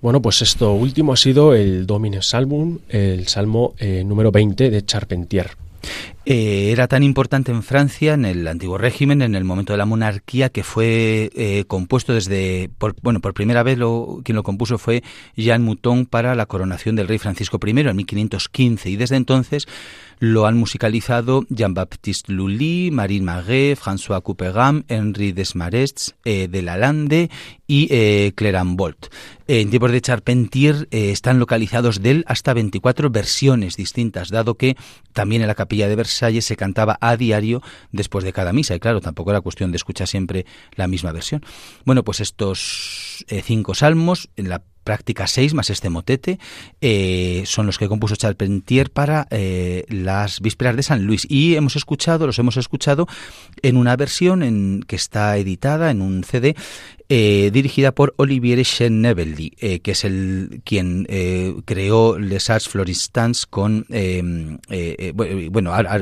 Bueno, 0.08 0.22
pues 0.22 0.40
esto 0.40 0.72
último 0.72 1.12
ha 1.12 1.18
sido 1.18 1.54
el 1.54 1.86
Domine 1.86 2.22
Salvum, 2.22 2.78
el 2.88 3.28
salmo 3.28 3.74
eh, 3.76 4.04
número 4.06 4.32
20 4.32 4.70
de 4.70 4.82
Charpentier. 4.82 5.50
Eh, 6.24 6.70
era 6.72 6.88
tan 6.88 7.02
importante 7.02 7.52
en 7.52 7.62
Francia, 7.62 8.14
en 8.14 8.24
el 8.24 8.48
antiguo 8.48 8.78
régimen, 8.78 9.20
en 9.20 9.34
el 9.34 9.44
momento 9.44 9.74
de 9.74 9.76
la 9.76 9.84
monarquía, 9.84 10.48
que 10.48 10.62
fue 10.62 11.30
eh, 11.34 11.64
compuesto 11.66 12.14
desde, 12.14 12.70
bueno, 13.02 13.20
por 13.20 13.34
primera 13.34 13.62
vez 13.62 13.76
lo, 13.76 14.22
quien 14.24 14.36
lo 14.36 14.42
compuso 14.42 14.78
fue 14.78 15.02
Jean 15.36 15.62
Mouton 15.62 16.06
para 16.06 16.34
la 16.34 16.46
coronación 16.46 16.96
del 16.96 17.06
rey 17.06 17.18
Francisco 17.18 17.60
I 17.62 17.70
en 17.80 17.96
1515 17.96 18.88
y 18.88 18.96
desde 18.96 19.16
entonces 19.16 19.66
lo 20.18 20.46
han 20.46 20.56
musicalizado 20.56 21.44
Jean-Baptiste 21.48 22.32
Lully, 22.32 22.90
Marine 22.90 23.24
Maguet, 23.24 23.78
François 23.78 24.22
Couperin, 24.22 24.84
Henri 24.88 25.32
Desmarets, 25.32 26.14
eh, 26.24 26.48
de 26.48 26.62
Lalande 26.62 27.30
y 27.66 27.88
eh, 27.90 28.32
Clerambault. 28.34 29.08
Eh, 29.48 29.62
en 29.62 29.70
tiempos 29.70 29.92
de 29.92 30.00
Charpentier 30.02 30.88
eh, 30.90 31.10
están 31.10 31.38
localizados 31.38 32.02
de 32.02 32.10
él 32.10 32.24
hasta 32.26 32.52
24 32.52 33.10
versiones 33.10 33.76
distintas, 33.76 34.28
dado 34.28 34.56
que 34.56 34.76
también 35.14 35.40
en 35.40 35.48
la 35.48 35.54
capilla 35.54 35.88
de 35.88 35.96
Versalles 35.96 36.44
se 36.44 36.56
cantaba 36.56 36.98
a 37.00 37.16
diario 37.16 37.62
después 37.90 38.24
de 38.24 38.32
cada 38.34 38.52
misa. 38.52 38.74
Y 38.74 38.80
claro, 38.80 39.00
tampoco 39.00 39.30
era 39.30 39.40
cuestión 39.40 39.72
de 39.72 39.76
escuchar 39.76 40.06
siempre 40.06 40.44
la 40.76 40.86
misma 40.86 41.12
versión. 41.12 41.42
Bueno, 41.86 42.04
pues 42.04 42.20
estos 42.20 43.24
eh, 43.28 43.42
cinco 43.42 43.74
salmos, 43.74 44.28
en 44.36 44.50
la 44.50 44.62
práctica 44.88 45.26
6 45.26 45.52
más 45.52 45.68
este 45.68 45.90
motete 45.90 46.38
eh, 46.80 47.42
son 47.44 47.66
los 47.66 47.76
que 47.76 47.88
compuso 47.88 48.16
Charpentier 48.16 48.88
para 48.88 49.26
eh, 49.30 49.84
las 49.90 50.40
vísperas 50.40 50.76
de 50.76 50.82
San 50.82 51.04
Luis. 51.04 51.26
Y 51.28 51.56
hemos 51.56 51.76
escuchado 51.76 52.26
los 52.26 52.38
hemos 52.38 52.56
escuchado 52.56 53.06
en 53.60 53.76
una 53.76 53.96
versión 53.96 54.42
en 54.42 54.82
que 54.88 54.96
está 54.96 55.36
editada 55.36 55.90
en 55.90 56.00
un 56.00 56.24
CD 56.24 56.56
eh, 57.10 57.48
dirigida 57.54 57.92
por 57.92 58.12
Olivier 58.18 58.62
Chenevelli, 58.64 59.54
eh, 59.60 59.80
que 59.80 59.92
es 59.92 60.04
el 60.04 60.60
quien 60.64 61.06
eh, 61.08 61.54
creó 61.64 62.18
Les 62.18 62.50
Arts 62.50 62.68
Floristans 62.68 63.46
con 63.46 63.86
eh, 63.88 64.22
eh, 64.68 65.12
bueno 65.50 65.72
a- 65.72 65.78
a- 65.78 65.98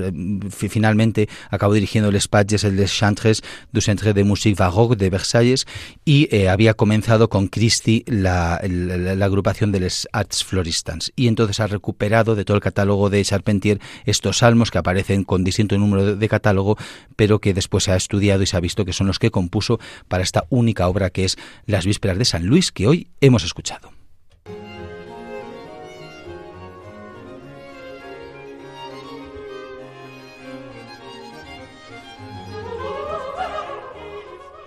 fi- 0.51 0.69
finalmente 0.69 1.29
acabó 1.51 1.75
dirigiendo 1.75 2.11
Les 2.11 2.27
Pages 2.27 2.65
et 2.65 2.73
les 2.73 2.93
Chantres 2.93 3.43
du 3.73 3.81
Centre 3.81 4.15
de 4.15 4.25
Musique 4.25 4.57
Baroque 4.59 4.97
de 4.97 5.09
Versalles 5.11 5.65
y 6.05 6.45
había 6.47 6.75
comenzado 6.75 7.29
con 7.29 7.47
Christie 7.47 8.03
la, 8.09 8.61
la- 8.69 9.15
la 9.15 9.25
agrupación 9.25 9.71
de 9.71 9.79
Les 9.81 10.09
Arts 10.13 10.43
Floristans 10.43 11.13
y 11.15 11.29
entonces 11.29 11.61
ha 11.61 11.69
recuperado 11.69 12.35
de 12.35 12.45
todo 12.45 12.57
el 12.57 12.63
catálogo 12.63 13.11
de 13.11 13.23
Charpentier 13.25 13.79
estos 14.07 14.39
salmos 14.39 14.73
que 14.73 14.79
aparecen 14.79 15.23
con 15.23 15.45
distinto 15.45 15.79
número 15.79 16.05
de, 16.05 16.17
de 16.17 16.29
catálogo 16.29 16.77
pero 17.15 17.39
que 17.39 17.55
después 17.55 17.85
se 17.85 17.93
ha 17.93 17.97
estudiado 17.97 18.43
y 18.43 18.47
se 18.47 18.57
ha 18.57 18.61
visto 18.61 18.85
que 18.85 18.93
son 18.93 19.07
los 19.07 19.21
que 19.21 19.31
compuso 19.31 19.79
para 20.09 20.25
esta 20.25 20.47
única 20.51 20.89
obra 20.89 20.96
que 21.11 21.25
es 21.25 21.37
Las 21.67 21.87
Vísperas 21.87 22.19
de 22.19 22.25
San 22.25 22.47
Luis 22.47 22.73
que 22.73 22.87
hoy 22.87 23.09
hemos 23.21 23.45
escuchado. 23.45 23.93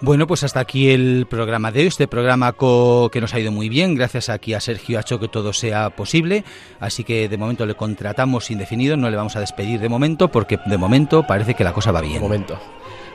Bueno, 0.02 0.28
pues 0.28 0.44
hasta 0.46 0.62
aquí 0.62 0.90
el 0.92 1.28
programa 1.30 1.72
de 1.74 1.82
hoy, 1.82 1.88
este 1.88 2.08
programa 2.08 2.54
que 2.54 3.20
nos 3.20 3.34
ha 3.34 3.40
ido 3.40 3.52
muy 3.52 3.68
bien, 3.68 3.96
gracias 3.96 4.30
aquí 4.30 4.54
a 4.54 4.62
Sergio 4.62 4.98
ha 4.98 5.02
hecho 5.02 5.20
que 5.20 5.28
todo 5.28 5.52
sea 5.52 5.90
posible, 5.90 6.46
así 6.80 7.04
que 7.04 7.28
de 7.28 7.38
momento 7.38 7.66
le 7.66 7.76
contratamos 7.76 8.50
indefinido, 8.50 8.96
no 8.96 9.10
le 9.10 9.18
vamos 9.18 9.36
a 9.36 9.42
despedir 9.42 9.82
de 9.82 9.90
momento 9.90 10.30
porque 10.30 10.58
de 10.66 10.78
momento 10.78 11.24
parece 11.28 11.54
que 11.54 11.66
la 11.66 11.74
cosa 11.74 11.92
va 11.92 12.02
De 12.02 12.08
bien. 12.08 12.22
momento. 12.22 12.58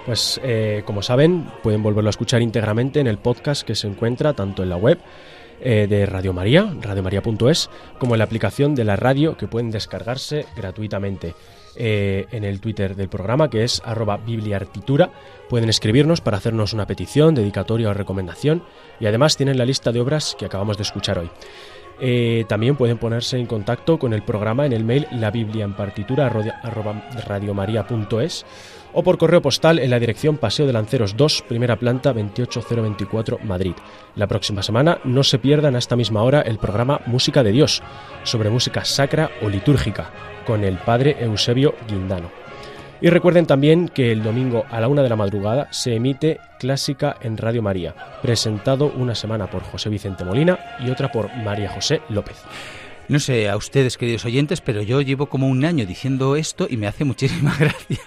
Pues 0.05 0.39
eh, 0.45 0.83
como 0.85 1.03
saben, 1.03 1.47
pueden 1.63 1.83
volverlo 1.83 2.09
a 2.09 2.11
escuchar 2.11 2.43
íntegramente 2.43 3.01
en 3.01 3.07
el 3.07 3.19
podcast 3.19 3.67
que 3.67 3.75
se 3.75 3.87
encuentra 3.87 4.35
tanto 4.35 4.63
en 4.63 4.69
la 4.69 4.77
web 4.77 4.99
eh, 5.61 5.87
de 5.89 6.05
Radio 6.05 6.35
María, 6.35 6.75
radiomaria.es, 6.81 7.71
como 7.99 8.15
en 8.15 8.19
la 8.19 8.25
aplicación 8.25 8.75
de 8.75 8.85
la 8.85 8.97
radio 8.97 9.37
que 9.37 9.47
pueden 9.47 9.71
descargarse 9.71 10.47
gratuitamente. 10.57 11.35
Eh, 11.77 12.27
en 12.31 12.45
el 12.45 12.61
Twitter 12.61 12.95
del 12.95 13.09
programa, 13.09 13.51
que 13.51 13.65
es 13.65 13.83
arroba 13.85 14.17
bibliartitura. 14.17 15.11
Pueden 15.49 15.69
escribirnos 15.69 16.21
para 16.21 16.37
hacernos 16.37 16.73
una 16.73 16.87
petición, 16.87 17.35
dedicatoria 17.35 17.89
o 17.89 17.95
recomendación. 17.95 18.63
Y 19.01 19.07
además 19.07 19.37
tienen 19.37 19.59
la 19.59 19.65
lista 19.65 19.91
de 19.91 20.01
obras 20.01 20.37
que 20.39 20.45
acabamos 20.45 20.77
de 20.77 20.85
escuchar 20.85 21.19
hoy. 21.19 21.31
También 22.47 22.77
pueden 22.77 22.99
ponerse 22.99 23.39
en 23.39 23.47
contacto 23.47 23.99
con 23.99 24.13
el 24.13 24.23
programa 24.23 24.67
en 24.67 24.73
el 24.73 24.85
mail 24.85 25.09
la 25.11 25.33
biblia 25.33 25.65
en 25.65 25.75
partitura 25.75 26.27
arroba 26.27 27.09
radiomaria.es 27.27 28.47
o 28.95 29.03
por 29.03 29.19
correo 29.19 29.43
postal 29.43 29.79
en 29.79 29.91
la 29.91 29.99
dirección 29.99 30.39
Paseo 30.39 30.67
de 30.67 30.73
Lanceros 30.73 31.17
2, 31.17 31.45
primera 31.49 31.77
planta 31.77 32.13
28024 32.13 33.41
Madrid. 33.45 33.75
La 34.15 34.27
próxima 34.27 34.63
semana 34.63 34.99
no 35.05 35.23
se 35.23 35.39
pierdan 35.39 35.75
a 35.75 35.79
esta 35.79 35.97
misma 35.97 36.23
hora 36.23 36.41
el 36.41 36.59
programa 36.59 37.01
Música 37.07 37.43
de 37.43 37.53
Dios, 37.53 37.83
sobre 38.23 38.51
música 38.51 38.85
sacra 38.85 39.31
o 39.43 39.49
litúrgica, 39.49 40.11
con 40.47 40.65
el 40.65 40.79
padre 40.79 41.17
Eusebio 41.21 41.75
Guindano. 41.89 42.31
Y 43.01 43.11
recuerden 43.11 43.47
también 43.47 43.89
que 43.89 44.13
el 44.13 44.23
domingo 44.23 44.65
a 44.71 44.81
la 44.81 44.89
una 44.89 45.03
de 45.03 45.09
la 45.09 45.17
madrugada 45.17 45.69
se 45.73 45.95
emite 45.95 46.41
Clásica 46.59 47.17
en 47.21 47.37
Radio 47.37 47.61
María, 47.61 47.95
presentado 48.23 48.87
una 48.97 49.15
semana 49.15 49.51
por 49.51 49.63
José 49.63 49.91
Vicente 49.91 50.25
Molina 50.25 50.59
y 50.81 50.91
otra 50.91 51.11
por 51.11 51.35
María 51.37 51.69
José 51.69 52.01
López. 52.09 52.43
No 53.07 53.21
sé 53.21 53.51
a 53.51 53.57
ustedes, 53.59 53.99
queridos 53.99 54.25
oyentes, 54.25 54.63
pero 54.63 54.81
yo 54.81 55.03
llevo 55.03 55.27
como 55.27 55.47
un 55.49 55.65
año 55.67 55.85
diciendo 55.85 56.37
esto 56.37 56.67
y 56.71 56.79
me 56.79 56.87
hace 56.87 57.05
muchísima 57.05 57.55
gracia 57.59 57.99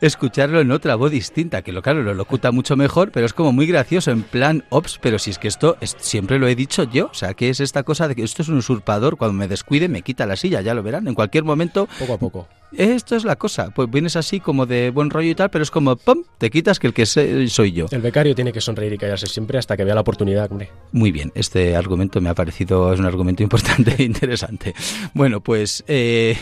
escucharlo 0.00 0.60
en 0.60 0.72
otra 0.72 0.96
voz 0.96 1.12
distinta, 1.12 1.62
que 1.62 1.70
lo 1.70 1.80
claro, 1.80 2.02
lo 2.02 2.12
locuta 2.12 2.50
mucho 2.50 2.76
mejor, 2.76 3.12
pero 3.12 3.24
es 3.24 3.32
como 3.34 3.52
muy 3.52 3.66
gracioso, 3.66 4.10
en 4.10 4.22
plan, 4.24 4.64
ops, 4.70 4.98
pero 5.00 5.20
si 5.20 5.30
es 5.30 5.38
que 5.38 5.46
esto 5.46 5.76
es- 5.80 5.96
siempre 6.00 6.40
lo 6.40 6.48
he 6.48 6.56
dicho 6.56 6.82
yo, 6.82 7.06
o 7.06 7.14
sea, 7.14 7.34
que 7.34 7.50
es 7.50 7.60
esta 7.60 7.84
cosa 7.84 8.08
de 8.08 8.16
que 8.16 8.24
esto 8.24 8.42
es 8.42 8.48
un 8.48 8.56
usurpador, 8.58 9.16
cuando 9.16 9.34
me 9.34 9.46
descuide 9.46 9.88
me 9.88 10.02
quita 10.02 10.26
la 10.26 10.34
silla, 10.36 10.60
ya 10.60 10.74
lo 10.74 10.82
verán, 10.82 11.06
en 11.06 11.14
cualquier 11.14 11.44
momento 11.44 11.88
Poco 12.00 12.14
a 12.14 12.18
poco. 12.18 12.48
Esto 12.76 13.16
es 13.16 13.24
la 13.24 13.36
cosa, 13.36 13.70
pues 13.74 13.90
vienes 13.90 14.16
así 14.16 14.40
como 14.40 14.66
de 14.66 14.90
buen 14.90 15.10
rollo 15.10 15.30
y 15.30 15.34
tal, 15.34 15.50
pero 15.50 15.62
es 15.62 15.70
como, 15.70 15.96
¡pum!, 15.96 16.24
te 16.38 16.50
quitas 16.50 16.78
que 16.78 16.86
el 16.86 16.94
que 16.94 17.04
soy 17.06 17.72
yo. 17.72 17.86
El 17.90 18.00
becario 18.00 18.34
tiene 18.34 18.52
que 18.52 18.60
sonreír 18.60 18.92
y 18.94 18.98
callarse 18.98 19.26
siempre 19.26 19.58
hasta 19.58 19.76
que 19.76 19.84
vea 19.84 19.94
la 19.94 20.00
oportunidad, 20.00 20.50
hombre. 20.50 20.70
Muy 20.92 21.12
bien, 21.12 21.32
este 21.34 21.76
argumento 21.76 22.20
me 22.20 22.28
ha 22.30 22.34
parecido, 22.34 22.92
es 22.92 22.98
un 23.00 23.06
argumento 23.06 23.42
importante 23.42 23.94
e 23.98 24.02
interesante. 24.02 24.74
Bueno, 25.14 25.40
pues 25.40 25.84
eh, 25.88 26.36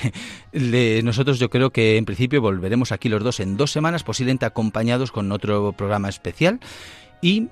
le- 0.53 1.03
nosotros 1.03 1.39
yo 1.39 1.51
creo 1.51 1.71
que 1.71 1.97
en 1.97 2.05
principio 2.05 2.41
volveremos 2.41 2.93
aquí 2.93 3.09
los 3.09 3.23
dos 3.25 3.41
en 3.41 3.57
dos 3.57 3.71
semanas, 3.71 4.03
posiblemente 4.05 4.47
acompañados 4.47 5.13
con 5.13 5.31
otro 5.33 5.73
programa 5.73 6.09
especial. 6.09 6.61
Y 7.23 7.49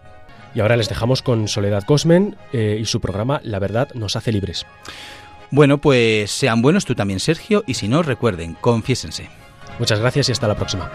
Y 0.55 0.61
ahora 0.61 0.77
les 0.77 0.89
dejamos 0.89 1.21
con 1.21 1.47
Soledad 1.47 1.85
Cosmen 1.85 2.35
eh, 2.55 2.79
y 2.81 2.87
su 2.87 3.01
programa 3.01 3.41
La 3.45 3.59
verdad 3.59 3.91
nos 3.95 4.17
hace 4.17 4.33
libres. 4.33 4.65
Bueno, 5.51 5.79
pues 5.79 6.31
sean 6.31 6.63
buenos 6.63 6.85
tú 6.85 6.95
también, 6.95 7.21
Sergio, 7.21 7.65
y 7.67 7.75
si 7.75 7.89
no, 7.89 8.03
recuerden, 8.03 8.55
confiésense. 8.61 9.29
Muchas 9.79 10.01
gracias 10.01 10.29
y 10.29 10.33
hasta 10.33 10.49
la 10.49 10.57
próxima. 10.57 10.91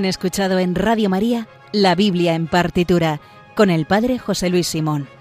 Han 0.00 0.06
escuchado 0.06 0.58
en 0.58 0.74
Radio 0.74 1.10
María 1.10 1.46
la 1.72 1.94
Biblia 1.94 2.34
en 2.34 2.46
partitura 2.46 3.20
con 3.54 3.68
el 3.68 3.84
padre 3.84 4.18
José 4.18 4.48
Luis 4.48 4.66
Simón. 4.66 5.19